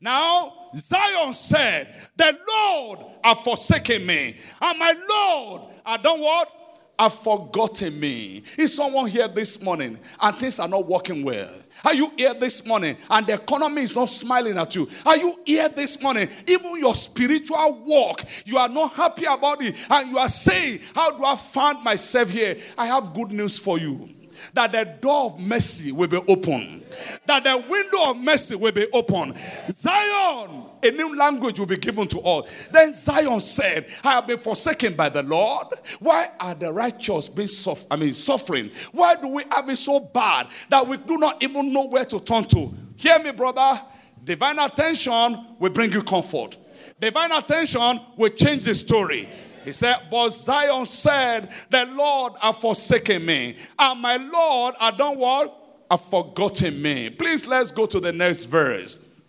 Now, 0.03 0.69
Zion 0.75 1.33
said, 1.33 1.95
The 2.15 2.39
Lord 2.47 2.99
have 3.25 3.39
forsaken 3.39 4.05
me, 4.05 4.37
and 4.61 4.79
my 4.79 4.95
Lord, 5.09 5.63
I 5.87 5.97
don't 5.97 6.21
what? 6.21 6.60
Have 7.01 7.15
forgotten 7.15 7.99
me. 7.99 8.43
Is 8.59 8.75
someone 8.75 9.07
here 9.07 9.27
this 9.29 9.63
morning 9.63 9.99
and 10.21 10.37
things 10.37 10.59
are 10.59 10.69
not 10.69 10.87
working 10.87 11.25
well? 11.25 11.51
Are 11.85 11.95
you 11.95 12.13
here 12.17 12.35
this 12.35 12.67
morning 12.67 12.97
and 13.09 13.27
the 13.27 13.35
economy 13.35 13.83
is 13.83 13.97
not 13.97 14.11
smiling 14.11 14.59
at 14.59 14.75
you? 14.75 14.87
Are 15.07 15.17
you 15.17 15.41
here 15.47 15.69
this 15.71 16.03
morning? 16.03 16.29
Even 16.47 16.79
your 16.79 16.95
spiritual 16.95 17.83
walk, 17.85 18.23
you 18.45 18.59
are 18.59 18.69
not 18.69 18.93
happy 18.93 19.25
about 19.25 19.63
it, 19.63 19.77
and 19.91 20.11
you 20.11 20.19
are 20.19 20.29
saying, 20.29 20.81
How 20.95 21.17
do 21.17 21.25
I 21.25 21.37
find 21.37 21.83
myself 21.83 22.29
here? 22.29 22.57
I 22.77 22.87
have 22.87 23.15
good 23.15 23.33
news 23.33 23.59
for 23.59 23.79
you 23.79 24.11
that 24.55 24.73
the 24.73 24.85
door 25.01 25.27
of 25.27 25.41
mercy 25.41 25.93
will 25.93 26.09
be 26.09 26.19
open, 26.29 26.85
that 27.27 27.45
the 27.45 27.65
window 27.69 28.11
of 28.11 28.17
mercy 28.17 28.55
will 28.55 28.73
be 28.73 28.87
open. 28.93 29.35
Zion, 29.71 30.70
a 30.83 30.91
new 30.91 31.17
language 31.17 31.59
will 31.59 31.67
be 31.67 31.77
given 31.77 32.07
to 32.09 32.19
all. 32.19 32.47
Then 32.71 32.93
Zion 32.93 33.41
said, 33.41 33.87
I 34.05 34.13
have 34.13 34.27
been 34.27 34.39
forsaken 34.39 34.95
by 34.95 35.09
the 35.09 35.23
Lord. 35.23 35.67
Why 35.99 36.31
are 36.39 36.55
the 36.55 36.73
righteous 36.73 37.29
being 37.29 37.49
suff- 37.49 37.85
I 37.91 37.97
mean, 37.97 38.15
suffering? 38.15 38.71
Why 38.93 39.17
do 39.17 39.29
we 39.29 39.45
have 39.51 39.69
it 39.69 39.77
so 39.77 40.01
bad 40.01 40.49
that 40.69 40.87
we 40.87 40.97
do 40.97 41.19
not 41.19 41.43
even 41.43 41.73
know 41.73 41.87
where 41.87 42.05
to 42.05 42.21
turn 42.21 42.45
to? 42.45 42.73
Hear 42.97 43.19
me, 43.19 43.33
brother. 43.33 43.81
Divine 44.23 44.59
attention 44.59 45.47
will 45.59 45.71
bring 45.71 45.93
you 45.93 46.03
comfort. 46.03 46.57
Divine 47.01 47.33
attention 47.33 48.01
will 48.17 48.29
change 48.31 48.65
the 48.65 48.75
story. 48.75 49.29
He 49.65 49.73
said, 49.73 49.97
But 50.11 50.31
Zion 50.31 50.87
said, 50.87 51.51
The 51.71 51.87
Lord 51.87 52.35
have 52.41 52.59
forsaken 52.59 53.25
me, 53.25 53.57
and 53.79 54.01
my 54.01 54.17
Lord 54.17 54.75
I 54.81 54.91
don't 54.91 55.19
what? 55.19 55.57
Have 55.91 56.03
forgotten 56.03 56.81
me. 56.81 57.11
Please 57.11 57.47
let's 57.47 57.73
go 57.73 57.85
to 57.87 57.99
the 57.99 58.13
next 58.13 58.45
verse. 58.45 59.21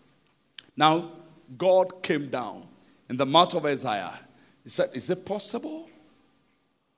Now, 0.78 1.10
God 1.58 2.02
came 2.02 2.30
down 2.30 2.64
in 3.10 3.18
the 3.18 3.26
mouth 3.26 3.54
of 3.56 3.66
Isaiah. 3.66 4.18
He 4.64 4.70
said, 4.70 4.90
Is 4.94 5.10
it 5.10 5.26
possible 5.26 5.90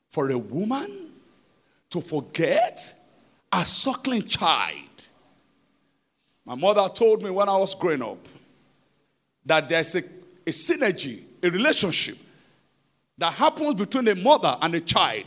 for 0.10 0.30
a 0.30 0.38
woman 0.38 1.10
to 1.90 2.02
forget 2.02 2.94
a 3.52 3.66
suckling 3.66 4.24
child? 4.24 5.10
My 6.46 6.56
mother 6.56 6.88
told 6.94 7.24
me 7.24 7.30
when 7.30 7.48
I 7.48 7.58
was 7.58 7.74
growing 7.74 8.04
up 8.04 8.18
that 9.46 9.70
there's 9.70 9.96
a, 9.96 10.00
a 10.46 10.52
synergy, 10.52 11.24
a 11.42 11.50
relationship 11.50 12.18
that 13.18 13.34
happens 13.34 13.76
between 13.76 14.08
a 14.10 14.16
mother 14.16 14.58
and 14.62 14.76
a 14.76 14.82
child, 14.82 15.26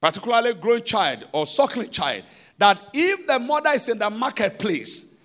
particularly 0.00 0.50
a 0.50 0.54
growing 0.54 0.82
child 0.82 1.26
or 1.32 1.46
suckling 1.46 1.90
child, 1.90 2.22
that 2.58 2.80
if 2.94 3.26
the 3.26 3.38
mother 3.38 3.70
is 3.70 3.88
in 3.88 3.98
the 3.98 4.08
marketplace 4.08 5.15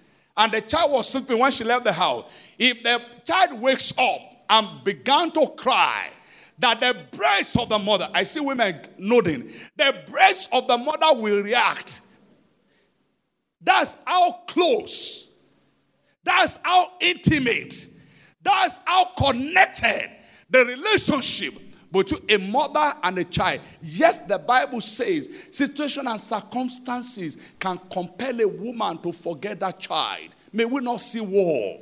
and 0.42 0.52
the 0.52 0.62
child 0.62 0.92
was 0.92 1.08
sleeping 1.08 1.38
when 1.38 1.52
she 1.52 1.64
left 1.64 1.86
the 1.86 1.94
house, 1.94 2.28
if 2.58 2.82
the 2.82 3.00
child 3.24 3.62
wakes 3.62 3.94
up 3.96 4.22
and 4.50 4.84
began 4.84 5.30
to 5.30 5.46
cry, 5.56 6.10
that 6.58 6.82
the 6.82 6.98
breast 7.16 7.60
of 7.60 7.70
the 7.70 7.78
mother, 7.78 8.10
I 8.12 8.24
see 8.24 8.40
women 8.40 8.82
nodding, 8.98 9.52
the 9.76 10.04
breast 10.10 10.50
of 10.52 10.68
the 10.68 10.80
mother 10.80 11.14
will 11.14 11.44
react. 11.44 12.02
That's 13.62 14.00
how 14.04 14.32
close, 14.48 15.40
that's 16.24 16.58
how 16.64 16.94
intimate, 17.00 17.86
that's 18.42 18.80
how 18.86 19.12
connected 19.16 20.10
the 20.50 20.66
relationship 20.66 21.54
between 21.92 22.22
a 22.30 22.38
mother 22.38 22.96
and 23.04 23.18
a 23.18 23.24
child. 23.24 23.62
Yet 23.82 24.28
the 24.28 24.40
Bible 24.40 24.82
says 24.82 25.48
situation 25.52 26.08
and 26.08 26.20
circumstances 26.20 27.54
can 27.60 27.78
compel 27.92 28.40
a 28.40 28.48
woman 28.48 28.98
to 29.00 29.12
forget 29.12 29.60
that 29.60 29.80
child. 29.80 30.36
May 30.54 30.66
we 30.66 30.82
not 30.82 31.02
see 31.02 31.22
war. 31.22 31.80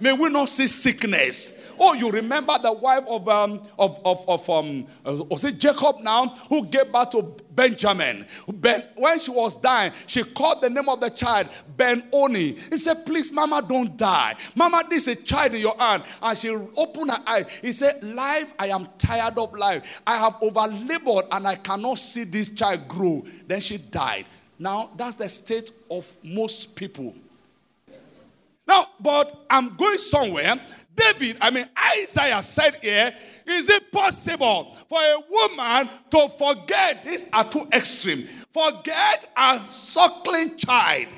May 0.00 0.12
we 0.12 0.28
not 0.28 0.48
see 0.48 0.66
sickness. 0.66 1.72
Oh, 1.78 1.92
you 1.92 2.10
remember 2.10 2.56
the 2.58 2.72
wife 2.72 3.04
of 3.08 3.28
um 3.28 3.62
of 3.78 4.00
of, 4.04 4.28
of 4.28 4.50
um 4.50 4.86
uh, 5.04 5.24
was 5.24 5.44
it 5.44 5.58
Jacob 5.58 6.00
now 6.00 6.28
who 6.48 6.66
gave 6.66 6.92
birth 6.92 7.10
to 7.10 7.36
Benjamin. 7.54 8.26
Ben, 8.52 8.84
when 8.96 9.18
she 9.18 9.30
was 9.30 9.60
dying, 9.60 9.92
she 10.06 10.22
called 10.22 10.60
the 10.60 10.70
name 10.70 10.88
of 10.88 11.00
the 11.00 11.08
child 11.08 11.48
Ben 11.76 12.02
Oni. 12.12 12.52
He 12.52 12.76
said, 12.76 13.06
Please, 13.06 13.32
Mama, 13.32 13.64
don't 13.66 13.96
die. 13.96 14.34
Mama, 14.54 14.84
this 14.88 15.06
is 15.08 15.18
a 15.18 15.22
child 15.22 15.54
in 15.54 15.60
your 15.60 15.76
hand. 15.78 16.02
And 16.20 16.36
she 16.36 16.50
opened 16.50 17.10
her 17.10 17.22
eyes. 17.26 17.58
He 17.60 17.72
said, 17.72 18.02
Life, 18.02 18.52
I 18.58 18.68
am 18.68 18.86
tired 18.98 19.38
of 19.38 19.52
life. 19.54 20.02
I 20.06 20.16
have 20.16 20.36
over 20.42 20.66
labored 20.66 21.26
and 21.30 21.46
I 21.46 21.56
cannot 21.56 21.98
see 21.98 22.24
this 22.24 22.54
child 22.54 22.88
grow. 22.88 23.24
Then 23.46 23.60
she 23.60 23.78
died. 23.78 24.26
Now, 24.58 24.90
that's 24.96 25.16
the 25.16 25.28
state 25.28 25.72
of 25.90 26.16
most 26.22 26.76
people. 26.76 27.14
But 29.00 29.46
I'm 29.50 29.76
going 29.76 29.98
somewhere. 29.98 30.54
David, 30.94 31.38
I 31.40 31.50
mean, 31.50 31.66
Isaiah 31.98 32.42
said 32.42 32.78
here, 32.80 33.12
is 33.46 33.68
it 33.68 33.90
possible 33.90 34.74
for 34.88 34.98
a 34.98 35.16
woman 35.28 35.90
to 36.10 36.28
forget? 36.28 37.04
These 37.04 37.30
are 37.32 37.48
too 37.48 37.66
extreme. 37.72 38.22
Forget 38.22 39.28
a 39.36 39.58
suckling 39.70 40.56
child, 40.56 41.08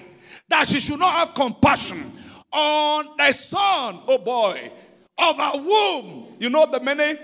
that 0.49 0.67
she 0.67 0.81
should 0.81 0.99
not 0.99 1.13
have 1.13 1.35
compassion 1.35 2.11
on 2.53 3.17
the 3.19 3.33
son, 3.33 4.01
oh 4.09 4.19
boy, 4.19 4.71
of 5.19 5.37
her 5.37 5.53
womb. 5.57 6.27
You 6.41 6.49
know 6.49 6.67
the 6.71 6.81
many, 6.81 7.19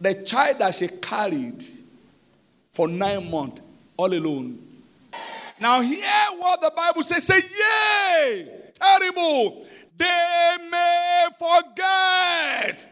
the 0.00 0.14
child 0.24 0.58
that 0.58 0.74
she 0.74 0.88
carried 0.88 1.64
for 2.72 2.86
nine 2.86 3.30
months 3.30 3.62
all 3.96 4.12
alone. 4.12 4.58
Now, 5.58 5.80
hear 5.80 6.04
what 6.36 6.60
the 6.60 6.72
Bible 6.76 7.02
says. 7.02 7.24
Say, 7.24 7.38
yay! 7.38 8.64
terrible. 8.84 9.66
They 9.96 10.56
may 10.70 11.28
forget. 11.38 12.88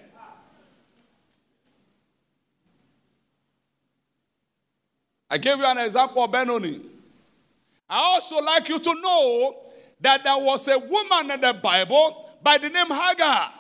I 5.31 5.39
gave 5.39 5.57
you 5.57 5.65
an 5.65 5.79
example 5.79 6.23
of 6.23 6.31
Benoni. 6.31 6.81
I 7.89 7.99
also 7.99 8.41
like 8.43 8.69
you 8.69 8.79
to 8.79 9.01
know 9.01 9.57
that 10.01 10.25
there 10.25 10.37
was 10.37 10.69
a 10.69 10.79
woman 10.79 11.31
in 11.31 11.41
the 11.41 11.55
Bible 11.55 12.31
by 12.43 12.59
the 12.59 12.69
name 12.69 12.89
Hagar 12.89 13.51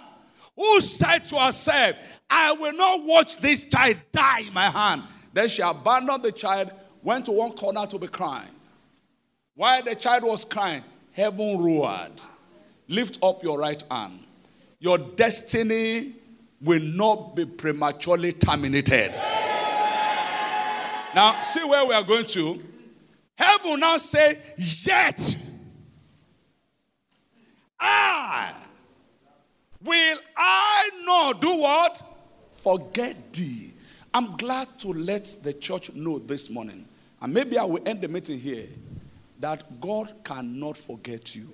who 0.54 0.80
said 0.80 1.24
to 1.26 1.38
herself, 1.38 2.20
I 2.28 2.52
will 2.52 2.74
not 2.74 3.02
watch 3.04 3.38
this 3.38 3.64
child 3.64 3.96
die 4.12 4.40
in 4.40 4.52
my 4.52 4.68
hand. 4.68 5.02
Then 5.32 5.48
she 5.48 5.62
abandoned 5.62 6.22
the 6.22 6.32
child, 6.32 6.70
went 7.02 7.24
to 7.26 7.32
one 7.32 7.52
corner 7.52 7.86
to 7.86 7.98
be 7.98 8.06
crying. 8.06 8.50
While 9.54 9.82
the 9.82 9.94
child 9.94 10.24
was 10.24 10.44
crying, 10.44 10.82
heaven 11.12 11.58
roared. 11.58 12.20
Lift 12.88 13.18
up 13.22 13.42
your 13.42 13.58
right 13.58 13.82
hand. 13.90 14.20
Your 14.78 14.98
destiny 14.98 16.14
will 16.60 16.82
not 16.82 17.36
be 17.36 17.44
prematurely 17.44 18.32
terminated. 18.32 19.12
Now, 21.14 21.40
see 21.42 21.64
where 21.64 21.84
we 21.84 21.94
are 21.94 22.02
going 22.02 22.26
to. 22.26 22.62
Heaven 23.36 23.80
now 23.80 23.98
say, 23.98 24.38
Yet 24.56 25.36
I 27.78 28.52
will 29.82 30.18
I 30.36 30.90
not 31.04 31.40
do 31.40 31.56
what? 31.56 32.02
Forget 32.54 33.32
thee. 33.32 33.72
I'm 34.14 34.36
glad 34.36 34.78
to 34.80 34.88
let 34.88 35.24
the 35.42 35.52
church 35.52 35.92
know 35.94 36.18
this 36.18 36.50
morning, 36.50 36.86
and 37.20 37.32
maybe 37.34 37.58
I 37.58 37.64
will 37.64 37.82
end 37.86 38.02
the 38.02 38.08
meeting 38.08 38.38
here, 38.38 38.66
that 39.40 39.80
God 39.80 40.12
cannot 40.22 40.76
forget 40.76 41.34
you. 41.34 41.48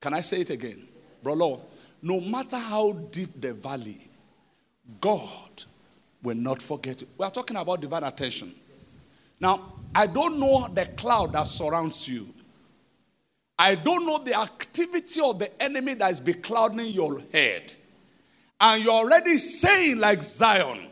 Can 0.00 0.14
I 0.14 0.20
say 0.20 0.40
it 0.42 0.50
again? 0.50 0.86
Brother, 1.22 1.56
no 2.02 2.20
matter 2.20 2.58
how 2.58 2.92
deep 2.92 3.40
the 3.40 3.54
valley, 3.54 4.08
God 5.00 5.64
will 6.22 6.36
not 6.36 6.62
forget 6.62 7.00
you. 7.00 7.08
We 7.18 7.24
are 7.24 7.30
talking 7.30 7.56
about 7.56 7.80
divine 7.80 8.04
attention. 8.04 8.54
Now, 9.40 9.72
I 9.94 10.06
don't 10.06 10.38
know 10.38 10.68
the 10.72 10.86
cloud 10.86 11.32
that 11.32 11.48
surrounds 11.48 12.08
you. 12.08 12.28
I 13.58 13.74
don't 13.74 14.06
know 14.06 14.18
the 14.18 14.38
activity 14.38 15.20
of 15.20 15.38
the 15.38 15.62
enemy 15.62 15.94
that 15.94 16.10
is 16.12 16.20
beclouding 16.20 16.86
your 16.86 17.20
head. 17.32 17.74
And 18.60 18.82
you're 18.82 18.92
already 18.92 19.38
saying, 19.38 19.98
like 19.98 20.22
Zion, 20.22 20.86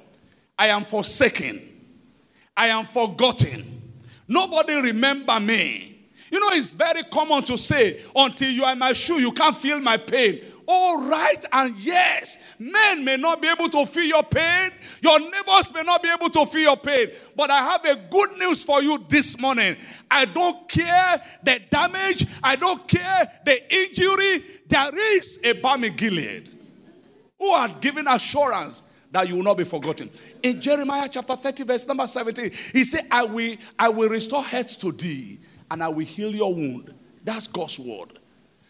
I 0.58 0.68
am 0.68 0.84
forsaken. 0.84 1.62
I 2.56 2.68
am 2.68 2.84
forgotten. 2.84 3.64
Nobody 4.26 4.74
remember 4.80 5.38
me. 5.38 5.95
You 6.30 6.40
know, 6.40 6.48
it's 6.50 6.74
very 6.74 7.04
common 7.04 7.42
to 7.44 7.56
say, 7.56 8.00
until 8.14 8.50
you 8.50 8.64
are 8.64 8.72
in 8.72 8.78
my 8.78 8.92
shoe, 8.92 9.20
you 9.20 9.32
can't 9.32 9.56
feel 9.56 9.80
my 9.80 9.96
pain. 9.96 10.40
All 10.68 11.08
right 11.08 11.44
and 11.52 11.76
yes, 11.76 12.56
men 12.58 13.04
may 13.04 13.16
not 13.16 13.40
be 13.40 13.48
able 13.48 13.68
to 13.68 13.86
feel 13.86 14.04
your 14.04 14.24
pain. 14.24 14.70
Your 15.00 15.20
neighbors 15.20 15.72
may 15.72 15.82
not 15.82 16.02
be 16.02 16.08
able 16.08 16.28
to 16.30 16.44
feel 16.44 16.62
your 16.62 16.76
pain. 16.76 17.10
But 17.36 17.50
I 17.50 17.58
have 17.58 17.84
a 17.84 17.94
good 18.10 18.36
news 18.36 18.64
for 18.64 18.82
you 18.82 18.98
this 19.08 19.38
morning. 19.38 19.76
I 20.10 20.24
don't 20.24 20.68
care 20.68 21.22
the 21.44 21.60
damage. 21.70 22.26
I 22.42 22.56
don't 22.56 22.86
care 22.88 23.30
the 23.44 23.74
injury. 23.74 24.44
There 24.66 24.90
is 25.16 25.38
a 25.44 25.52
balm 25.52 25.84
in 25.84 25.94
Gilead 25.94 26.50
who 27.38 27.54
had 27.54 27.80
given 27.80 28.08
assurance 28.08 28.82
that 29.12 29.28
you 29.28 29.36
will 29.36 29.44
not 29.44 29.58
be 29.58 29.64
forgotten. 29.64 30.10
In 30.42 30.60
Jeremiah 30.60 31.08
chapter 31.08 31.36
30, 31.36 31.62
verse 31.62 31.86
number 31.86 32.08
17, 32.08 32.50
he 32.72 32.82
said, 32.82 33.02
I 33.10 33.24
will, 33.24 33.54
I 33.78 33.88
will 33.88 34.08
restore 34.08 34.42
health 34.42 34.80
to 34.80 34.90
thee 34.90 35.38
and 35.70 35.82
I 35.82 35.88
will 35.88 36.04
heal 36.04 36.34
your 36.34 36.54
wound. 36.54 36.94
That's 37.24 37.46
God's 37.46 37.78
word. 37.78 38.18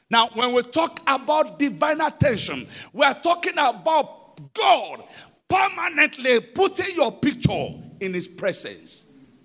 Now, 0.09 0.29
when 0.35 0.53
we 0.53 0.63
talk 0.63 1.01
about 1.07 1.59
divine 1.59 2.01
attention, 2.01 2.67
we 2.93 3.05
are 3.05 3.15
talking 3.15 3.55
about 3.59 4.55
God 4.55 5.05
permanently 5.49 6.41
putting 6.41 6.95
your 6.97 7.13
picture 7.13 7.75
in 8.01 8.15
His 8.15 8.29
presence. 8.29 9.05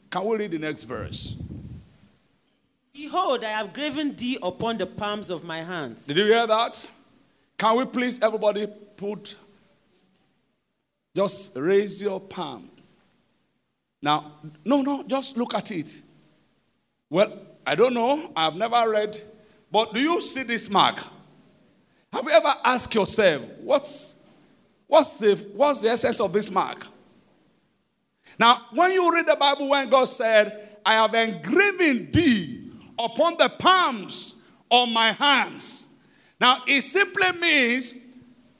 Can 0.09 0.25
we 0.25 0.37
read 0.37 0.51
the 0.51 0.59
next 0.59 0.83
verse? 0.83 1.41
Behold, 2.93 3.43
I 3.43 3.49
have 3.49 3.73
graven 3.73 4.15
thee 4.15 4.37
upon 4.43 4.77
the 4.77 4.85
palms 4.85 5.29
of 5.29 5.43
my 5.43 5.63
hands. 5.63 6.05
Did 6.05 6.17
you 6.17 6.25
hear 6.25 6.45
that? 6.45 6.87
Can 7.57 7.77
we 7.77 7.85
please, 7.85 8.21
everybody, 8.21 8.67
put, 8.97 9.35
just 11.15 11.55
raise 11.57 12.01
your 12.01 12.19
palm. 12.19 12.69
Now, 14.01 14.33
no, 14.65 14.81
no, 14.81 15.03
just 15.03 15.37
look 15.37 15.53
at 15.53 15.71
it. 15.71 16.01
Well, 17.11 17.39
I 17.67 17.75
don't 17.75 17.93
know. 17.93 18.31
I've 18.37 18.55
never 18.55 18.89
read. 18.89 19.19
But 19.69 19.93
do 19.93 19.99
you 19.99 20.21
see 20.21 20.43
this 20.43 20.69
mark? 20.69 20.97
Have 22.11 22.23
you 22.23 22.31
ever 22.31 22.55
asked 22.63 22.95
yourself, 22.95 23.43
what's, 23.59 24.23
what's, 24.87 25.19
the, 25.19 25.35
what's 25.53 25.81
the 25.81 25.89
essence 25.89 26.21
of 26.21 26.31
this 26.31 26.49
mark? 26.49 26.87
Now, 28.39 28.65
when 28.73 28.93
you 28.93 29.13
read 29.13 29.27
the 29.27 29.35
Bible, 29.37 29.69
when 29.69 29.89
God 29.89 30.05
said, 30.05 30.77
I 30.85 30.93
have 30.93 31.13
engraven 31.13 32.11
thee 32.11 32.71
upon 32.97 33.35
the 33.37 33.49
palms 33.59 34.47
of 34.71 34.87
my 34.87 35.11
hands. 35.11 35.99
Now, 36.39 36.63
it 36.65 36.81
simply 36.81 37.29
means 37.39 38.05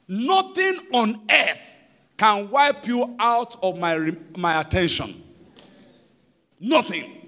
nothing 0.10 0.78
on 0.94 1.22
earth 1.32 1.78
can 2.18 2.50
wipe 2.50 2.86
you 2.86 3.16
out 3.18 3.56
of 3.64 3.78
my, 3.78 4.16
my 4.36 4.60
attention. 4.60 5.24
Nothing. 6.60 7.21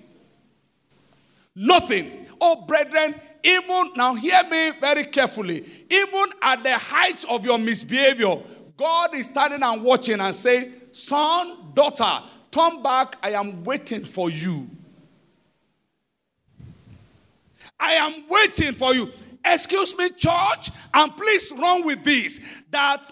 Nothing. 1.55 2.25
Oh, 2.41 2.65
brethren, 2.65 3.15
even 3.43 3.91
now, 3.95 4.15
hear 4.15 4.43
me 4.49 4.71
very 4.79 5.05
carefully. 5.05 5.63
Even 5.89 6.25
at 6.41 6.63
the 6.63 6.77
height 6.77 7.23
of 7.29 7.45
your 7.45 7.57
misbehavior, 7.57 8.37
God 8.75 9.15
is 9.15 9.27
standing 9.27 9.61
and 9.61 9.83
watching 9.83 10.19
and 10.19 10.33
saying, 10.33 10.73
Son, 10.91 11.73
daughter, 11.73 12.23
turn 12.49 12.81
back. 12.81 13.17
I 13.21 13.31
am 13.31 13.63
waiting 13.63 14.03
for 14.03 14.29
you. 14.29 14.67
I 17.79 17.93
am 17.93 18.23
waiting 18.29 18.73
for 18.73 18.93
you. 18.93 19.09
Excuse 19.45 19.97
me, 19.97 20.09
church, 20.09 20.69
and 20.93 21.15
please 21.17 21.51
run 21.57 21.85
with 21.85 22.03
this. 22.03 22.63
That 22.71 23.05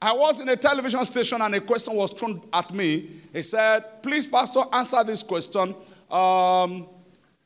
I 0.00 0.12
was 0.12 0.40
in 0.40 0.48
a 0.48 0.56
television 0.56 1.04
station 1.04 1.40
and 1.42 1.54
a 1.54 1.60
question 1.60 1.94
was 1.94 2.12
thrown 2.12 2.42
at 2.52 2.72
me. 2.72 3.10
He 3.32 3.42
said, 3.42 4.02
Please, 4.02 4.26
Pastor, 4.26 4.62
answer 4.72 5.04
this 5.04 5.22
question. 5.22 5.74
Um, 6.10 6.88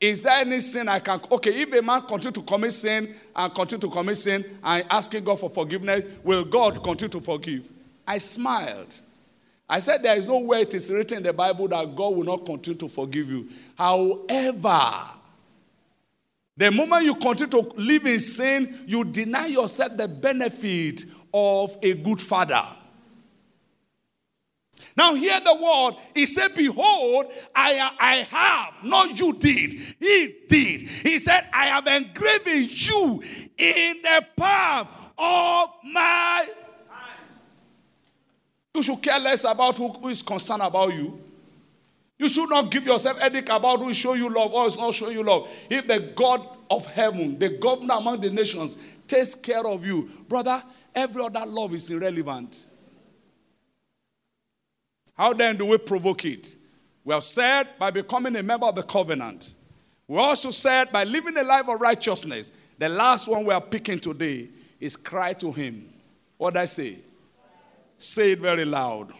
is 0.01 0.23
there 0.23 0.33
any 0.33 0.59
sin 0.59 0.89
I 0.89 0.97
can? 0.99 1.21
Okay, 1.31 1.61
if 1.61 1.71
a 1.71 1.81
man 1.81 2.01
continue 2.01 2.31
to 2.31 2.41
commit 2.41 2.73
sin 2.73 3.13
and 3.35 3.53
continue 3.53 3.81
to 3.81 3.89
commit 3.89 4.17
sin 4.17 4.43
and 4.63 4.85
asking 4.89 5.23
God 5.23 5.39
for 5.39 5.49
forgiveness, 5.49 6.17
will 6.23 6.43
God 6.43 6.83
continue 6.83 7.11
to 7.11 7.21
forgive? 7.21 7.69
I 8.07 8.17
smiled. 8.17 8.99
I 9.69 9.79
said, 9.79 10.01
There 10.01 10.17
is 10.17 10.27
no 10.27 10.39
way 10.39 10.61
it 10.61 10.73
is 10.73 10.91
written 10.91 11.17
in 11.17 11.23
the 11.23 11.33
Bible 11.33 11.67
that 11.67 11.95
God 11.95 12.15
will 12.15 12.23
not 12.23 12.47
continue 12.47 12.79
to 12.79 12.89
forgive 12.89 13.29
you. 13.29 13.47
However, 13.77 14.91
the 16.57 16.71
moment 16.71 17.05
you 17.05 17.13
continue 17.15 17.61
to 17.61 17.71
live 17.77 18.05
in 18.07 18.19
sin, 18.19 18.83
you 18.87 19.03
deny 19.05 19.45
yourself 19.45 19.95
the 19.97 20.07
benefit 20.07 21.03
of 21.31 21.77
a 21.83 21.93
good 21.93 22.19
father. 22.19 22.65
Now, 24.97 25.13
hear 25.13 25.39
the 25.39 25.55
word. 25.55 25.95
He 26.13 26.25
said, 26.25 26.53
Behold, 26.55 27.31
I, 27.55 27.91
I 27.99 28.15
have, 28.29 28.83
not 28.83 29.19
you 29.19 29.33
did. 29.33 29.73
He 29.73 30.35
did. 30.49 30.81
He 30.81 31.19
said, 31.19 31.47
I 31.53 31.67
have 31.67 31.87
engraven 31.87 32.67
you 32.69 33.23
in 33.57 34.01
the 34.01 34.25
palm 34.35 34.87
of 35.17 35.69
my 35.83 36.47
hands. 36.89 37.41
You 38.75 38.83
should 38.83 39.01
care 39.01 39.19
less 39.19 39.43
about 39.43 39.77
who, 39.77 39.89
who 39.89 40.09
is 40.09 40.21
concerned 40.21 40.61
about 40.61 40.93
you. 40.93 41.19
You 42.17 42.29
should 42.29 42.49
not 42.49 42.69
give 42.69 42.85
yourself 42.85 43.19
headache 43.19 43.49
about 43.49 43.79
who 43.79 43.93
showing 43.93 44.21
you 44.21 44.29
love 44.29 44.53
or 44.53 44.67
is 44.67 44.77
not 44.77 44.93
showing 44.93 45.17
you 45.17 45.23
love. 45.23 45.49
If 45.69 45.87
the 45.87 46.13
God 46.15 46.47
of 46.69 46.85
heaven, 46.85 47.39
the 47.39 47.49
governor 47.49 47.95
among 47.95 48.21
the 48.21 48.29
nations, 48.29 48.95
takes 49.07 49.35
care 49.35 49.65
of 49.65 49.85
you, 49.85 50.09
brother, 50.29 50.61
every 50.93 51.23
other 51.23 51.45
love 51.45 51.73
is 51.73 51.89
irrelevant. 51.89 52.65
How 55.21 55.33
then 55.33 55.55
do 55.55 55.67
we 55.67 55.77
provoke 55.77 56.25
it? 56.25 56.55
We 57.03 57.13
have 57.13 57.23
said 57.23 57.77
by 57.77 57.91
becoming 57.91 58.35
a 58.37 58.41
member 58.41 58.65
of 58.65 58.73
the 58.73 58.81
covenant. 58.81 59.53
We 60.07 60.17
also 60.17 60.49
said 60.49 60.91
by 60.91 61.03
living 61.03 61.37
a 61.37 61.43
life 61.43 61.69
of 61.69 61.79
righteousness. 61.79 62.51
The 62.79 62.89
last 62.89 63.27
one 63.27 63.45
we 63.45 63.53
are 63.53 63.61
picking 63.61 63.99
today 63.99 64.49
is 64.79 64.97
cry 64.97 65.33
to 65.33 65.51
him. 65.51 65.87
What 66.37 66.57
I 66.57 66.65
say? 66.65 66.97
Say 67.99 68.31
it 68.31 68.39
very 68.39 68.65
loud. 68.65 69.13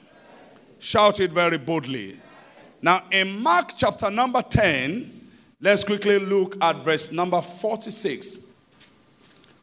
Shout 0.80 1.20
it 1.20 1.30
very 1.30 1.60
boldly. 1.60 2.20
Now, 2.82 3.04
in 3.12 3.40
Mark 3.40 3.74
chapter 3.78 4.10
number 4.10 4.42
10, 4.42 5.30
let's 5.62 5.84
quickly 5.84 6.18
look 6.18 6.58
at 6.64 6.78
verse 6.78 7.12
number 7.12 7.44
46. 7.44 8.48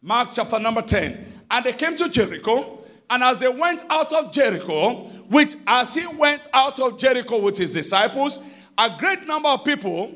Mark 0.03 0.29
chapter 0.35 0.61
number 0.61 0.83
10. 0.83 1.40
And 1.51 1.64
they 1.64 1.72
came 1.72 1.96
to 1.96 2.09
Jericho. 2.09 2.78
And 3.11 3.23
as 3.23 3.38
they 3.38 3.49
went 3.49 3.85
out 3.88 4.12
of 4.12 4.33
Jericho, 4.33 5.09
which 5.29 5.55
as 5.66 5.94
he 5.94 6.07
went 6.16 6.47
out 6.53 6.79
of 6.81 6.99
Jericho 6.99 7.38
with 7.38 7.57
his 7.57 7.73
disciples, 7.73 8.53
a 8.77 8.90
great 8.99 9.27
number 9.27 9.49
of 9.49 9.64
people, 9.64 10.14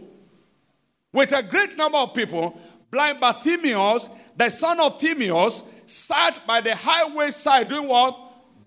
with 1.13 1.33
a 1.33 1.43
great 1.43 1.77
number 1.77 1.99
of 1.99 2.15
people, 2.15 2.59
blind 2.91 3.21
Bartimaeus, 3.21 4.09
the 4.37 4.51
son 4.51 4.81
of 4.81 5.01
Timaeus, 5.01 5.81
sat 5.87 6.47
by 6.47 6.61
the 6.61 6.75
highway 6.75 7.31
side 7.31 7.69
doing 7.69 7.89
what? 7.89 8.19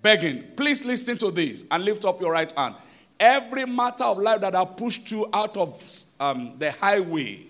Begging. 0.02 0.44
Please 0.56 0.84
listen 0.86 1.18
to 1.18 1.32
this 1.32 1.64
and 1.72 1.84
lift 1.84 2.06
up 2.06 2.22
your 2.22 2.32
right 2.32 2.52
hand. 2.52 2.76
Every 3.20 3.66
matter 3.66 4.04
of 4.04 4.18
life 4.18 4.42
that 4.42 4.54
have 4.54 4.76
pushed 4.76 5.10
you 5.12 5.28
out 5.34 5.56
of 5.56 5.82
um, 6.20 6.56
the 6.58 6.72
highway, 6.72 7.48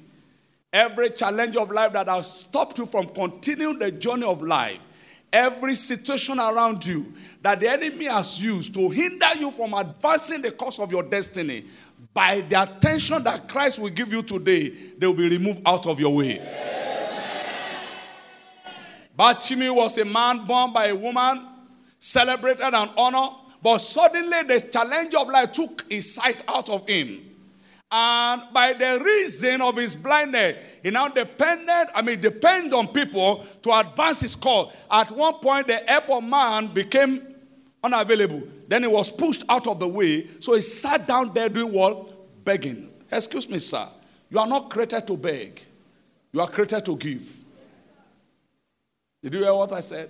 every 0.72 1.10
challenge 1.10 1.58
of 1.58 1.72
life 1.72 1.94
that 1.94 2.08
has 2.08 2.32
stopped 2.32 2.78
you 2.78 2.86
from 2.86 3.08
continuing 3.08 3.80
the 3.80 3.92
journey 3.92 4.26
of 4.26 4.42
life, 4.42 4.80
every 5.36 5.76
situation 5.76 6.40
around 6.40 6.86
you 6.86 7.12
that 7.42 7.60
the 7.60 7.70
enemy 7.70 8.06
has 8.06 8.42
used 8.42 8.74
to 8.74 8.90
hinder 8.90 9.36
you 9.38 9.52
from 9.52 9.74
advancing 9.74 10.42
the 10.42 10.52
course 10.52 10.80
of 10.80 10.90
your 10.90 11.04
destiny, 11.04 11.66
by 12.14 12.40
the 12.40 12.62
attention 12.62 13.22
that 13.24 13.50
Christ 13.50 13.80
will 13.80 13.90
give 13.90 14.12
you 14.14 14.24
today, 14.24 14.70
they 14.98 15.06
will 15.06 15.14
be 15.14 15.28
removed 15.28 15.62
out 15.66 15.86
of 15.88 16.00
your 16.00 16.16
way. 16.16 16.42
Bartimaeus 19.18 19.76
was 19.76 19.98
a 19.98 20.06
man 20.06 20.46
born 20.46 20.72
by 20.72 20.88
a 20.88 20.96
woman, 20.96 21.46
celebrated 22.00 22.74
and 22.74 22.92
honored, 22.96 23.36
but 23.62 23.80
suddenly 23.80 24.44
the 24.44 24.70
challenge 24.72 25.14
of 25.16 25.28
life 25.28 25.52
took 25.52 25.84
his 25.92 26.14
sight 26.14 26.44
out 26.48 26.70
of 26.70 26.88
him. 26.88 27.25
And 27.98 28.42
by 28.52 28.74
the 28.74 29.02
reason 29.02 29.62
of 29.62 29.78
his 29.78 29.96
blindness, 29.96 30.58
he 30.84 30.92
now 30.92 31.08
depended, 31.08 31.88
I 31.96 32.02
mean, 32.02 32.20
depend 32.20 32.74
on 32.74 32.90
people 32.90 33.46
to 33.62 33.72
advance 33.72 34.20
his 34.20 34.36
cause. 34.36 34.76
At 34.92 35.12
one 35.12 35.36
point, 35.36 35.68
the 35.68 35.80
of 36.12 36.22
man 36.22 36.68
became 36.68 37.26
unavailable. 37.82 38.44
Then 38.68 38.84
he 38.84 38.90
was 38.90 39.10
pushed 39.10 39.46
out 39.48 39.66
of 39.68 39.80
the 39.80 39.88
way. 39.88 40.28
So 40.42 40.56
he 40.56 40.62
sat 40.62 41.08
down 41.08 41.34
there 41.34 41.48
doing 41.48 41.72
what? 41.72 42.44
Begging. 42.44 42.90
Excuse 43.10 43.50
me, 43.50 43.60
sir. 43.60 43.88
You 44.30 44.40
are 44.40 44.48
not 44.48 44.70
created 44.70 45.08
to 45.08 45.16
beg, 45.16 45.64
you 46.34 46.42
are 46.42 46.50
created 46.50 46.84
to 46.84 46.98
give. 46.98 47.34
Did 49.24 49.36
you 49.36 49.40
hear 49.40 49.54
what 49.54 49.72
I 49.72 49.80
said? 49.80 50.10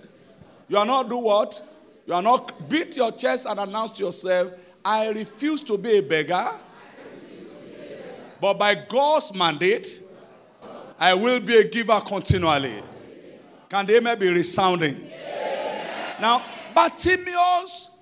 You 0.68 0.76
are 0.78 0.86
not 0.86 1.08
do 1.08 1.18
what? 1.18 1.62
You 2.04 2.14
are 2.14 2.22
not 2.22 2.68
beat 2.68 2.96
your 2.96 3.12
chest 3.12 3.46
and 3.46 3.60
announce 3.60 3.92
to 3.92 4.04
yourself, 4.06 4.54
I 4.84 5.08
refuse 5.10 5.60
to 5.62 5.78
be 5.78 5.98
a 5.98 6.02
beggar. 6.02 6.50
But 8.40 8.54
by 8.58 8.74
God's 8.74 9.34
mandate, 9.34 10.02
I 10.98 11.14
will 11.14 11.40
be 11.40 11.56
a 11.56 11.64
giver 11.64 12.00
continually. 12.00 12.82
Can 13.68 13.86
the 13.86 13.96
amen 13.96 14.18
be 14.18 14.28
resounding? 14.28 15.10
Now, 16.20 16.42
Bartimaeus, 16.74 17.98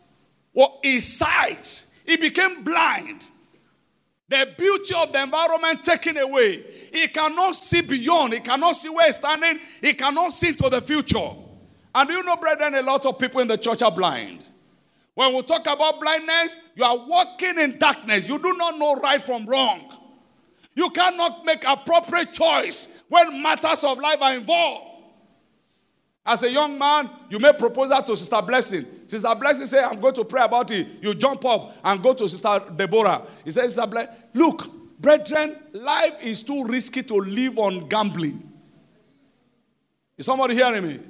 well, 0.53 0.79
his 0.83 1.17
sight, 1.17 1.87
he 2.07 2.17
became 2.17 2.63
blind. 2.63 3.31
The 4.29 4.55
beauty 4.57 4.95
of 4.95 5.13
the 5.13 5.23
environment 5.23 5.83
taken 5.83 6.17
away. 6.17 6.63
He 6.93 7.09
cannot 7.09 7.55
see 7.55 7.83
beyond. 7.83 8.33
He 8.33 8.41
cannot 8.41 8.77
see 8.77 8.89
where 8.89 9.07
he's 9.07 9.17
standing. 9.17 9.59
He 9.81 9.95
cannot 9.95 10.33
see 10.33 10.49
into 10.49 10.69
the 10.69 10.81
future. 10.81 11.31
And 11.95 12.11
you 12.11 12.23
know, 12.23 12.37
brethren, 12.37 12.75
a 12.75 12.83
lot 12.83 13.07
of 13.07 13.19
people 13.19 13.41
in 13.41 13.49
the 13.49 13.59
church 13.59 13.83
are 13.83 13.93
blind. 13.93 14.45
When 15.15 15.35
we 15.35 15.43
talk 15.43 15.67
about 15.67 16.01
blindness, 16.01 16.59
you 16.75 16.85
are 16.85 16.97
walking 17.07 17.59
in 17.59 17.79
darkness. 17.79 18.29
You 18.29 18.39
do 18.39 18.55
not 18.55 18.79
know 18.79 18.97
right 18.97 19.23
from 19.23 19.47
wrong. 19.47 19.93
You 20.75 20.91
cannot 20.91 21.45
make 21.45 21.65
appropriate 21.67 22.33
choice 22.33 23.03
when 23.09 23.41
matters 23.41 23.85
of 23.85 23.99
life 23.99 24.21
are 24.21 24.35
involved. 24.35 24.95
As 26.27 26.43
a 26.43 26.51
young 26.51 26.79
man, 26.79 27.11
you 27.29 27.39
may 27.39 27.53
propose 27.53 27.91
that 27.91 28.07
to 28.07 28.17
Sister 28.17 28.41
Blessing. 28.41 28.85
Sister 29.07 29.35
Blessing 29.35 29.67
say, 29.67 29.85
I'm 29.85 30.01
going 30.01 30.15
to 30.15 30.25
pray 30.25 30.43
about 30.43 30.71
it. 30.71 30.87
You 31.03 31.15
jump 31.15 31.45
up 31.45 31.77
and 31.85 32.03
go 32.03 32.15
to 32.15 32.29
Sister 32.29 32.61
Deborah. 32.75 33.23
He 33.45 33.53
says, 33.53 33.75
Sister 33.75 34.09
look, 34.33 34.67
brethren, 34.99 35.57
life 35.75 36.15
is 36.23 36.43
too 36.43 36.65
risky 36.65 37.03
to 37.03 37.15
live 37.15 37.59
on 37.59 37.89
gambling. 37.89 38.43
Is 40.17 40.27
somebody 40.27 40.55
hearing 40.55 40.83
me? 40.83 41.01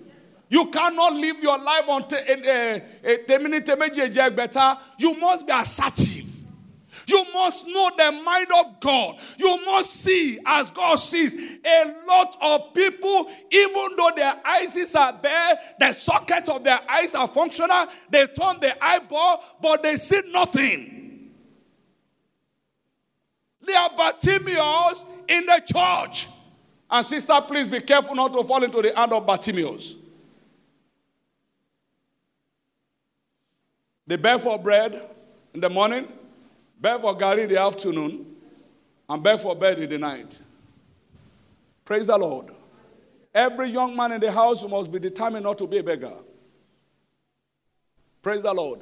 You 0.48 0.66
cannot 0.66 1.14
live 1.14 1.42
your 1.42 1.59
life 1.59 1.88
on 1.88 2.05
eh, 2.12 2.81
eh, 3.05 4.31
better. 4.31 4.79
You 4.98 5.18
must 5.18 5.46
be 5.46 5.53
assertive. 5.53 6.23
You 7.06 7.24
must 7.32 7.66
know 7.66 7.90
the 7.96 8.12
mind 8.12 8.48
of 8.58 8.80
God. 8.80 9.18
You 9.36 9.64
must 9.64 9.92
see 9.92 10.38
as 10.44 10.70
God 10.70 10.96
sees. 10.96 11.34
A 11.64 11.94
lot 12.06 12.36
of 12.40 12.74
people, 12.74 13.30
even 13.50 13.88
though 13.96 14.10
their 14.14 14.34
eyes 14.44 14.94
are 14.94 15.18
there, 15.22 15.58
the 15.78 15.92
sockets 15.92 16.48
of 16.48 16.64
their 16.64 16.80
eyes 16.88 17.14
are 17.14 17.28
functional, 17.28 17.86
they 18.10 18.26
turn 18.26 18.60
the 18.60 18.74
eyeball, 18.82 19.44
but 19.60 19.82
they 19.82 19.96
see 19.96 20.20
nothing. 20.30 21.30
They 23.66 23.74
are 23.74 23.90
Bartimaeus 23.96 25.04
in 25.28 25.46
the 25.46 25.62
church. 25.72 26.28
And 26.90 27.04
sister, 27.04 27.40
please 27.46 27.66
be 27.66 27.80
careful 27.80 28.14
not 28.14 28.32
to 28.32 28.44
fall 28.44 28.62
into 28.62 28.80
the 28.82 28.94
hand 28.94 29.12
of 29.12 29.26
Bartimaeus. 29.26 29.96
They 34.06 34.16
beg 34.16 34.40
for 34.40 34.58
bread 34.58 35.10
in 35.54 35.60
the 35.60 35.70
morning, 35.70 36.06
beg 36.84 37.00
for 37.00 37.38
in 37.38 37.48
the 37.48 37.58
afternoon, 37.58 38.26
and 39.08 39.22
beg 39.22 39.40
for 39.40 39.56
bed 39.56 39.78
in 39.78 39.88
the 39.88 39.96
night. 39.96 40.42
Praise 41.82 42.08
the 42.08 42.18
Lord. 42.18 42.50
Every 43.34 43.70
young 43.70 43.96
man 43.96 44.12
in 44.12 44.20
the 44.20 44.30
house 44.30 44.62
must 44.68 44.92
be 44.92 44.98
determined 44.98 45.44
not 45.44 45.56
to 45.58 45.66
be 45.66 45.78
a 45.78 45.82
beggar. 45.82 46.12
Praise 48.20 48.42
the 48.42 48.52
Lord. 48.52 48.80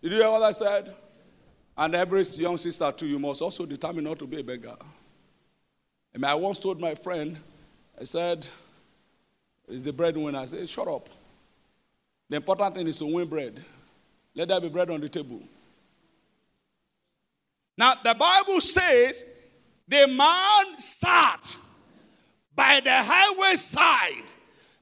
Did 0.00 0.12
you 0.12 0.18
hear 0.18 0.30
what 0.30 0.42
I 0.42 0.52
said? 0.52 0.94
And 1.76 1.94
every 1.94 2.22
young 2.38 2.56
sister 2.56 2.90
too, 2.90 3.06
you 3.06 3.18
must 3.18 3.42
also 3.42 3.66
determine 3.66 4.04
not 4.04 4.18
to 4.20 4.26
be 4.26 4.40
a 4.40 4.44
beggar. 4.44 4.76
Mean, 6.14 6.24
I 6.24 6.34
once 6.34 6.58
told 6.58 6.80
my 6.80 6.94
friend, 6.94 7.36
I 8.00 8.04
said, 8.04 8.48
"Is 9.68 9.84
the 9.84 9.92
breadwinner?" 9.92 10.38
I 10.38 10.46
said, 10.46 10.66
"Shut 10.68 10.88
up. 10.88 11.08
The 12.30 12.36
important 12.36 12.76
thing 12.76 12.88
is 12.88 12.98
to 12.98 13.06
win 13.06 13.28
bread. 13.28 13.62
Let 14.34 14.48
there 14.48 14.60
be 14.60 14.70
bread 14.70 14.90
on 14.90 15.02
the 15.02 15.08
table." 15.10 15.42
Now, 17.76 17.94
the 18.02 18.14
Bible 18.14 18.60
says 18.60 19.38
the 19.88 20.06
man 20.06 20.78
sat 20.78 21.56
by 22.54 22.80
the 22.80 23.02
highway 23.02 23.54
side. 23.54 24.32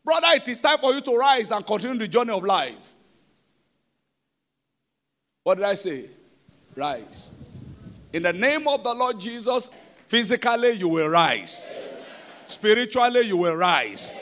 Brother, 0.05 0.29
it 0.35 0.49
is 0.49 0.61
time 0.61 0.79
for 0.79 0.93
you 0.93 1.01
to 1.03 1.17
rise 1.17 1.51
and 1.51 1.65
continue 1.65 1.99
the 1.99 2.09
journey 2.09 2.33
of 2.33 2.43
life. 2.43 2.93
What 5.43 5.57
did 5.57 5.65
I 5.65 5.75
say? 5.75 6.07
Rise. 6.75 7.35
In 8.13 8.23
the 8.23 8.33
name 8.33 8.67
of 8.67 8.83
the 8.83 8.95
Lord 8.95 9.21
Jesus, 9.21 9.71
physically 10.09 10.73
you 10.73 10.89
will 10.89 11.09
rise. 11.09 11.69
Spiritually 12.47 13.23
you 13.23 13.37
will 13.37 13.55
rise. 13.55 14.15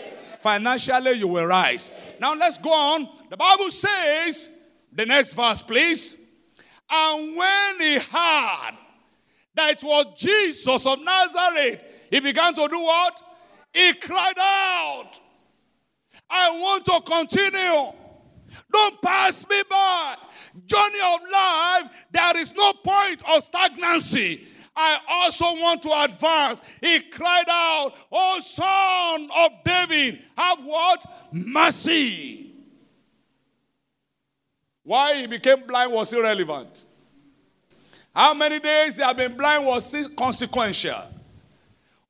Financially 0.43 1.13
you 1.13 1.29
will 1.29 1.47
rise. 1.47 1.93
Now 2.21 2.35
let's 2.35 2.59
go 2.59 2.73
on. 2.73 3.09
The 3.31 3.37
Bible 3.37 3.71
says, 3.71 4.63
the 4.93 5.07
next 5.07 5.33
verse, 5.33 5.63
please. 5.63 6.28
And 6.91 7.37
when 7.37 7.81
he 7.81 7.95
heard 7.99 8.77
that 9.55 9.71
it 9.71 9.83
was 9.83 10.07
Jesus 10.17 10.87
of 10.87 11.01
Nazareth, 11.03 12.09
he 12.11 12.21
began 12.21 12.55
to 12.55 12.69
do 12.69 12.81
what? 12.81 13.23
He 13.73 13.93
cried 13.95 14.39
out, 14.39 15.21
I 16.31 16.51
want 16.59 16.85
to 16.87 17.01
continue. 17.05 17.93
Don't 18.73 19.03
pass 19.03 19.47
me 19.49 19.63
by. 19.69 20.17
Journey 20.67 21.01
of 21.05 21.21
life, 21.31 22.07
there 22.11 22.37
is 22.39 22.55
no 22.55 22.73
point 22.73 23.23
of 23.29 23.43
stagnancy. 23.43 24.47
I 24.75 24.99
also 25.09 25.45
want 25.61 25.83
to 25.83 26.03
advance. 26.05 26.63
He 26.81 27.01
cried 27.01 27.49
out, 27.49 27.95
Oh, 28.13 28.39
son 28.41 29.29
of 29.37 29.51
David, 29.65 30.21
have 30.37 30.65
what? 30.65 31.05
Mercy. 31.33 32.48
Why 34.89 35.17
he 35.17 35.27
became 35.27 35.67
blind 35.67 35.93
was 35.93 36.15
irrelevant. 36.15 36.85
How 38.17 38.33
many 38.33 38.59
days 38.59 38.97
he 38.97 39.03
had 39.03 39.19
been 39.19 39.37
blind 39.37 39.67
was 39.67 39.95
consequential. 40.17 41.03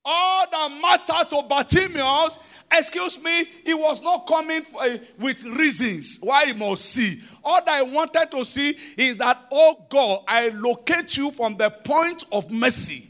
All 0.05 0.47
that 0.49 0.79
mattered 0.81 1.29
to 1.31 1.43
Bartimaeus, 1.49 2.39
excuse 2.71 3.21
me, 3.21 3.47
he 3.65 3.75
was 3.75 4.01
not 4.01 4.29
coming 4.29 4.63
for, 4.63 4.81
uh, 4.81 4.97
with 5.19 5.43
reasons 5.43 6.21
why 6.23 6.47
he 6.47 6.53
must 6.53 6.85
see. 6.85 7.21
All 7.43 7.59
that 7.65 7.69
I 7.69 7.83
wanted 7.83 8.31
to 8.31 8.45
see 8.45 8.77
is 8.97 9.17
that, 9.17 9.49
oh 9.51 9.85
God, 9.89 10.23
I 10.29 10.51
locate 10.51 11.17
you 11.17 11.33
from 11.33 11.57
the 11.57 11.71
point 11.71 12.27
of 12.31 12.49
mercy. 12.49 13.08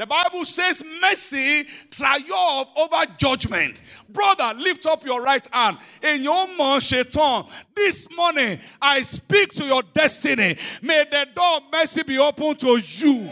The 0.00 0.06
Bible 0.06 0.46
says 0.46 0.82
mercy 1.02 1.64
triumph 1.90 2.70
over 2.74 3.04
judgment. 3.18 3.82
Brother, 4.08 4.58
lift 4.58 4.86
up 4.86 5.04
your 5.04 5.20
right 5.20 5.46
hand. 5.52 5.76
In 6.02 6.22
your 6.22 6.56
mouth, 6.56 6.82
Shaitan, 6.82 7.44
this 7.76 8.08
morning 8.16 8.58
I 8.80 9.02
speak 9.02 9.50
to 9.56 9.64
your 9.64 9.82
destiny. 9.92 10.56
May 10.80 11.04
the 11.04 11.28
door 11.34 11.58
of 11.58 11.64
mercy 11.70 12.02
be 12.02 12.16
open 12.16 12.56
to 12.56 12.80
you. 12.82 13.30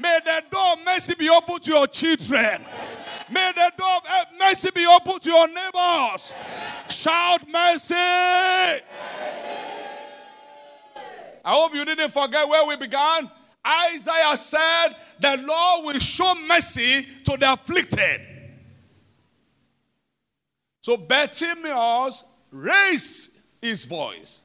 May 0.00 0.18
the 0.24 0.42
door 0.50 0.72
of 0.72 0.84
mercy 0.84 1.14
be 1.14 1.28
open 1.28 1.60
to 1.60 1.70
your 1.70 1.86
children. 1.86 2.62
May 3.30 3.52
the 3.54 3.72
door 3.78 3.98
of 3.98 4.26
mercy 4.36 4.70
be 4.74 4.84
open 4.84 5.20
to 5.20 5.30
your 5.30 5.46
neighbors. 5.46 6.34
Shout 6.88 7.48
mercy. 7.48 7.94
I 7.94 8.80
hope 11.44 11.72
you 11.72 11.84
didn't 11.84 12.10
forget 12.10 12.48
where 12.48 12.66
we 12.66 12.74
began. 12.74 13.30
Isaiah 13.66 14.36
said, 14.36 14.88
The 15.20 15.42
Lord 15.44 15.86
will 15.86 16.00
show 16.00 16.34
mercy 16.46 17.06
to 17.24 17.36
the 17.36 17.52
afflicted. 17.52 18.20
So 20.80 20.96
Bartimaeus 20.96 22.24
raised 22.50 23.38
his 23.60 23.84
voice 23.84 24.42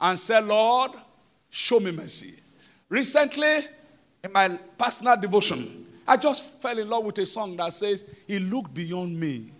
and 0.00 0.18
said, 0.18 0.46
Lord, 0.46 0.92
show 1.50 1.80
me 1.80 1.92
mercy. 1.92 2.34
Recently, 2.88 3.66
in 4.24 4.32
my 4.32 4.58
personal 4.78 5.16
devotion, 5.16 5.86
I 6.08 6.16
just 6.16 6.60
fell 6.60 6.78
in 6.78 6.88
love 6.88 7.04
with 7.04 7.18
a 7.18 7.26
song 7.26 7.56
that 7.58 7.72
says, 7.74 8.04
He 8.26 8.38
looked 8.38 8.72
beyond 8.72 9.18
me. 9.18 9.52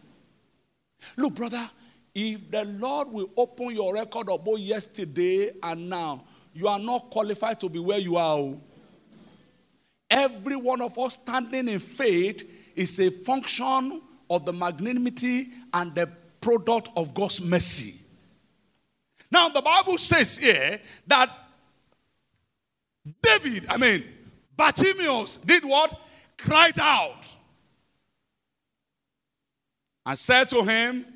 Look, 1.17 1.35
brother, 1.35 1.69
if 2.15 2.51
the 2.51 2.65
Lord 2.65 3.09
will 3.09 3.31
open 3.37 3.71
your 3.71 3.95
record 3.95 4.29
of 4.31 4.45
both 4.45 4.59
yesterday 4.59 5.53
and 5.63 5.89
now, 5.89 6.25
you 6.53 6.67
are 6.67 6.79
not 6.79 7.11
qualified 7.11 7.61
to 7.61 7.69
be 7.69 7.79
where 7.79 7.99
you 7.99 8.17
are. 8.17 8.37
Oh. 8.37 8.61
Every 10.11 10.57
one 10.57 10.81
of 10.81 10.99
us 10.99 11.15
standing 11.15 11.69
in 11.69 11.79
faith 11.79 12.49
is 12.75 12.99
a 12.99 13.11
function 13.11 14.03
of 14.29 14.45
the 14.45 14.53
magnanimity 14.53 15.49
and 15.73 15.95
the 15.95 16.11
product 16.41 16.89
of 16.97 17.15
God's 17.15 17.45
mercy. 17.45 18.01
Now, 19.31 19.49
the 19.49 19.63
Bible 19.63 19.99
says 19.99 20.39
here 20.39 20.81
that 21.07 21.31
David, 23.23 23.67
I 23.69 23.77
mean, 23.77 24.05
Bartimaeus 24.57 25.39
did 25.39 25.65
what? 25.65 25.99
Cried 26.37 26.79
out 26.79 27.37
and 30.05 30.19
said 30.19 30.49
to 30.51 30.63
him, 30.63 31.07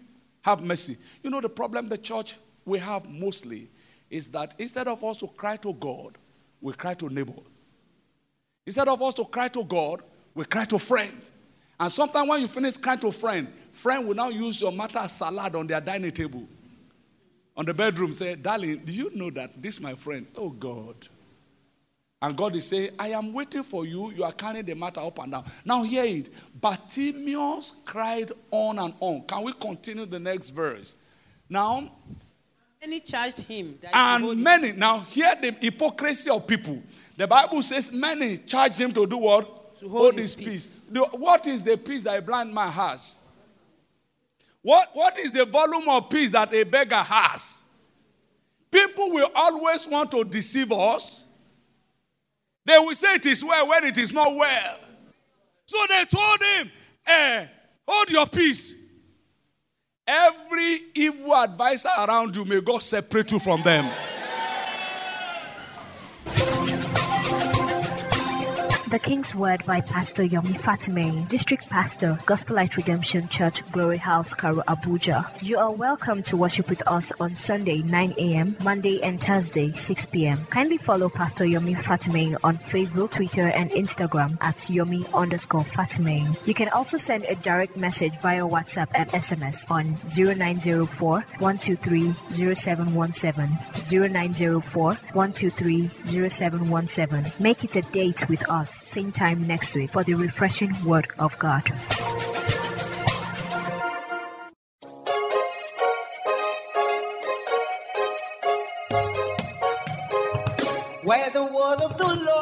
Have 0.43 0.63
mercy. 0.63 0.97
You 1.23 1.31
know, 1.31 1.41
the 1.41 1.49
problem 1.49 1.89
the 1.89 1.99
church 1.99 2.37
we 2.65 2.79
have 2.79 3.09
mostly 3.09 3.69
is 4.11 4.31
that 4.31 4.55
instead 4.59 4.87
of 4.87 5.03
us 5.03 5.17
to 5.19 5.27
cry 5.27 5.57
to 5.59 5.73
God, 5.75 6.17
we 6.61 6.73
cry 6.73 6.95
to 6.95 7.09
neighbor. 7.09 7.33
Instead 8.67 8.89
of 8.89 9.01
us 9.03 9.15
to 9.15 9.25
cry 9.25 9.49
to 9.49 9.65
God, 9.65 10.03
we 10.35 10.45
cry 10.45 10.65
to 10.67 10.79
friend. 10.79 11.31
And 11.79 11.91
sometimes 11.91 12.29
when 12.29 12.41
you 12.41 12.49
finish 12.49 12.77
crying 12.77 13.01
to 13.01 13.13
friend, 13.13 13.49
friend 13.73 14.07
will 14.07 14.15
now 14.15 14.29
use 14.29 14.61
your 14.61 14.73
matter 14.73 15.01
as 15.01 15.13
salad 15.13 15.55
on 15.55 15.67
their 15.67 15.81
dining 15.81 16.13
table. 16.13 16.47
On 17.57 17.65
the 17.65 17.75
bedroom, 17.75 18.13
say, 18.13 18.35
darling, 18.37 18.79
do 18.85 18.93
you 18.93 19.11
know 19.15 19.31
that 19.31 19.63
this 19.63 19.81
my 19.81 19.95
friend? 19.95 20.27
Oh 20.37 20.51
God. 20.51 20.97
And 22.23 22.37
God 22.37 22.57
is 22.57 22.69
saying, 22.69 22.91
I 22.99 23.09
am 23.09 23.33
waiting 23.33 23.63
for 23.63 23.85
you. 23.85 24.11
You 24.13 24.25
are 24.25 24.33
carrying 24.33 24.65
the 24.65 24.75
matter 24.75 25.01
up 25.01 25.19
and 25.19 25.31
down. 25.31 25.45
Now 25.65 25.83
hear 25.83 26.05
it. 26.05 26.31
Bartimaeus 26.59 27.83
cried 27.85 28.33
on 28.51 28.79
and 28.79 28.95
on. 28.99 29.23
Can 29.23 29.45
we 29.45 29.53
continue 29.53 30.07
the 30.07 30.19
next 30.19 30.51
verse? 30.51 30.97
Now, 31.51 31.91
Many 32.81 33.01
charged 33.01 33.39
him. 33.41 33.79
That 33.81 33.95
he 33.95 33.99
should 33.99 34.23
hold 34.23 34.35
and 34.37 34.45
many, 34.45 34.73
now 34.73 35.01
hear 35.01 35.35
the 35.41 35.53
hypocrisy 35.53 36.31
of 36.31 36.47
people. 36.47 36.83
The 37.17 37.27
Bible 37.27 37.63
says 37.63 37.93
many 37.93 38.39
charged 38.39 38.81
him 38.81 38.93
to 38.93 39.07
do 39.07 39.19
what? 39.19 39.77
To 39.81 39.89
hold 39.89 40.15
his 40.15 40.35
peace. 40.35 40.81
The- 40.91 41.05
what 41.13 41.47
is 41.47 41.63
the 41.65 41.77
peace 41.77 42.03
that 42.05 42.19
a 42.19 42.23
blind 42.23 42.53
man 42.53 42.71
has? 42.71 43.17
What, 44.63 44.91
what 44.95 45.19
is 45.19 45.33
the 45.35 45.45
volume 45.45 45.89
of 45.89 46.09
peace 46.09 46.33
that 46.33 46.53
a 46.53 46.65
beggar 46.65 46.97
has? 46.97 47.63
People 48.71 49.13
will 49.13 49.31
always 49.35 49.87
want 49.87 50.11
to 50.13 50.25
deceive 50.25 50.73
us. 50.73 51.27
They 52.65 52.79
will 52.79 52.95
say 52.95 53.15
it 53.17 53.27
is 53.27 53.45
well 53.45 53.69
when 53.69 53.85
it 53.85 53.99
is 53.99 54.13
not 54.13 54.35
well. 54.35 54.79
So 55.67 55.79
they 55.89 56.05
told 56.07 56.43
him, 56.43 56.73
eh, 57.07 57.47
hold 57.87 58.11
your 58.11 58.27
peace. 58.27 58.77
Every 60.07 60.81
evil 60.95 61.35
advisor 61.37 61.89
around 61.99 62.35
you, 62.37 62.45
may 62.45 62.61
God 62.61 62.83
separate 62.83 63.31
you 63.33 63.39
from 63.39 63.63
them. 63.63 63.91
The 68.91 68.99
King's 68.99 69.35
Word 69.35 69.65
by 69.65 69.81
Pastor 69.81 70.25
Yomi 70.25 70.55
Fatime, 70.59 71.27
District 71.27 71.67
Pastor, 71.71 72.19
Gospel 72.27 72.57
Light 72.57 72.77
Redemption 72.77 73.29
Church, 73.29 73.63
Glory 73.73 73.97
House, 73.97 74.35
Karu, 74.35 74.63
Abuja. 74.67 75.27
You 75.43 75.57
are 75.59 75.73
welcome 75.73 76.23
to 76.25 76.37
worship 76.37 76.69
with 76.69 76.87
us 76.87 77.11
on 77.19 77.35
Sunday, 77.35 77.79
9 77.79 78.15
a.m., 78.19 78.57
Monday 78.63 79.03
and 79.03 79.21
Thursday, 79.21 79.73
6 79.73 80.05
p.m. 80.07 80.45
Kindly 80.51 80.77
follow 80.77 81.09
Pastor 81.09 81.47
Yomi 81.47 81.75
Fatime 81.75 82.37
on 82.45 82.59
Facebook, 82.59 83.13
Twitter, 83.13 83.49
and 83.49 83.71
Instagram 83.71 84.37
at 84.43 84.57
Yomi 84.57 85.11
underscore 85.15 85.63
Fatime. 85.65 86.37
You 86.47 86.53
can 86.55 86.69
also 86.69 86.99
send 86.99 87.25
a 87.25 87.37
direct 87.37 87.77
message 87.79 88.13
via 88.21 88.43
WhatsApp 88.43 88.89
and 88.95 89.09
SMS 89.11 89.71
on 89.71 89.97
0904 90.15 91.25
123 91.39 92.15
0717. 92.55 93.59
0904 94.11 94.95
123 95.15 96.29
0717. 96.29 97.33
Make 97.43 97.65
it 97.65 97.77
a 97.77 97.83
date 97.83 98.29
with 98.29 98.49
us, 98.51 98.74
same 98.75 99.13
time 99.13 99.47
next 99.47 99.77
week, 99.77 99.93
for 99.93 100.05
the 100.05 100.15
refreshing 100.15 100.73
Word 100.85 101.09
of 101.19 101.39
God. 101.39 101.71
Where 111.05 111.31
the 111.31 111.45
word 111.45 111.81
of 111.85 111.99
the 111.99 112.07
Lord 112.07 112.34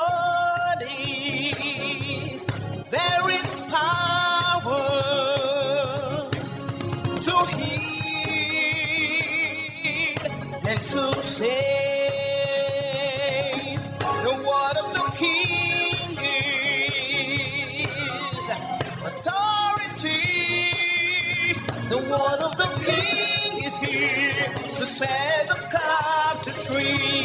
word 25.02 25.50
of 25.50 26.44
the 26.44 26.52
King 26.52 27.21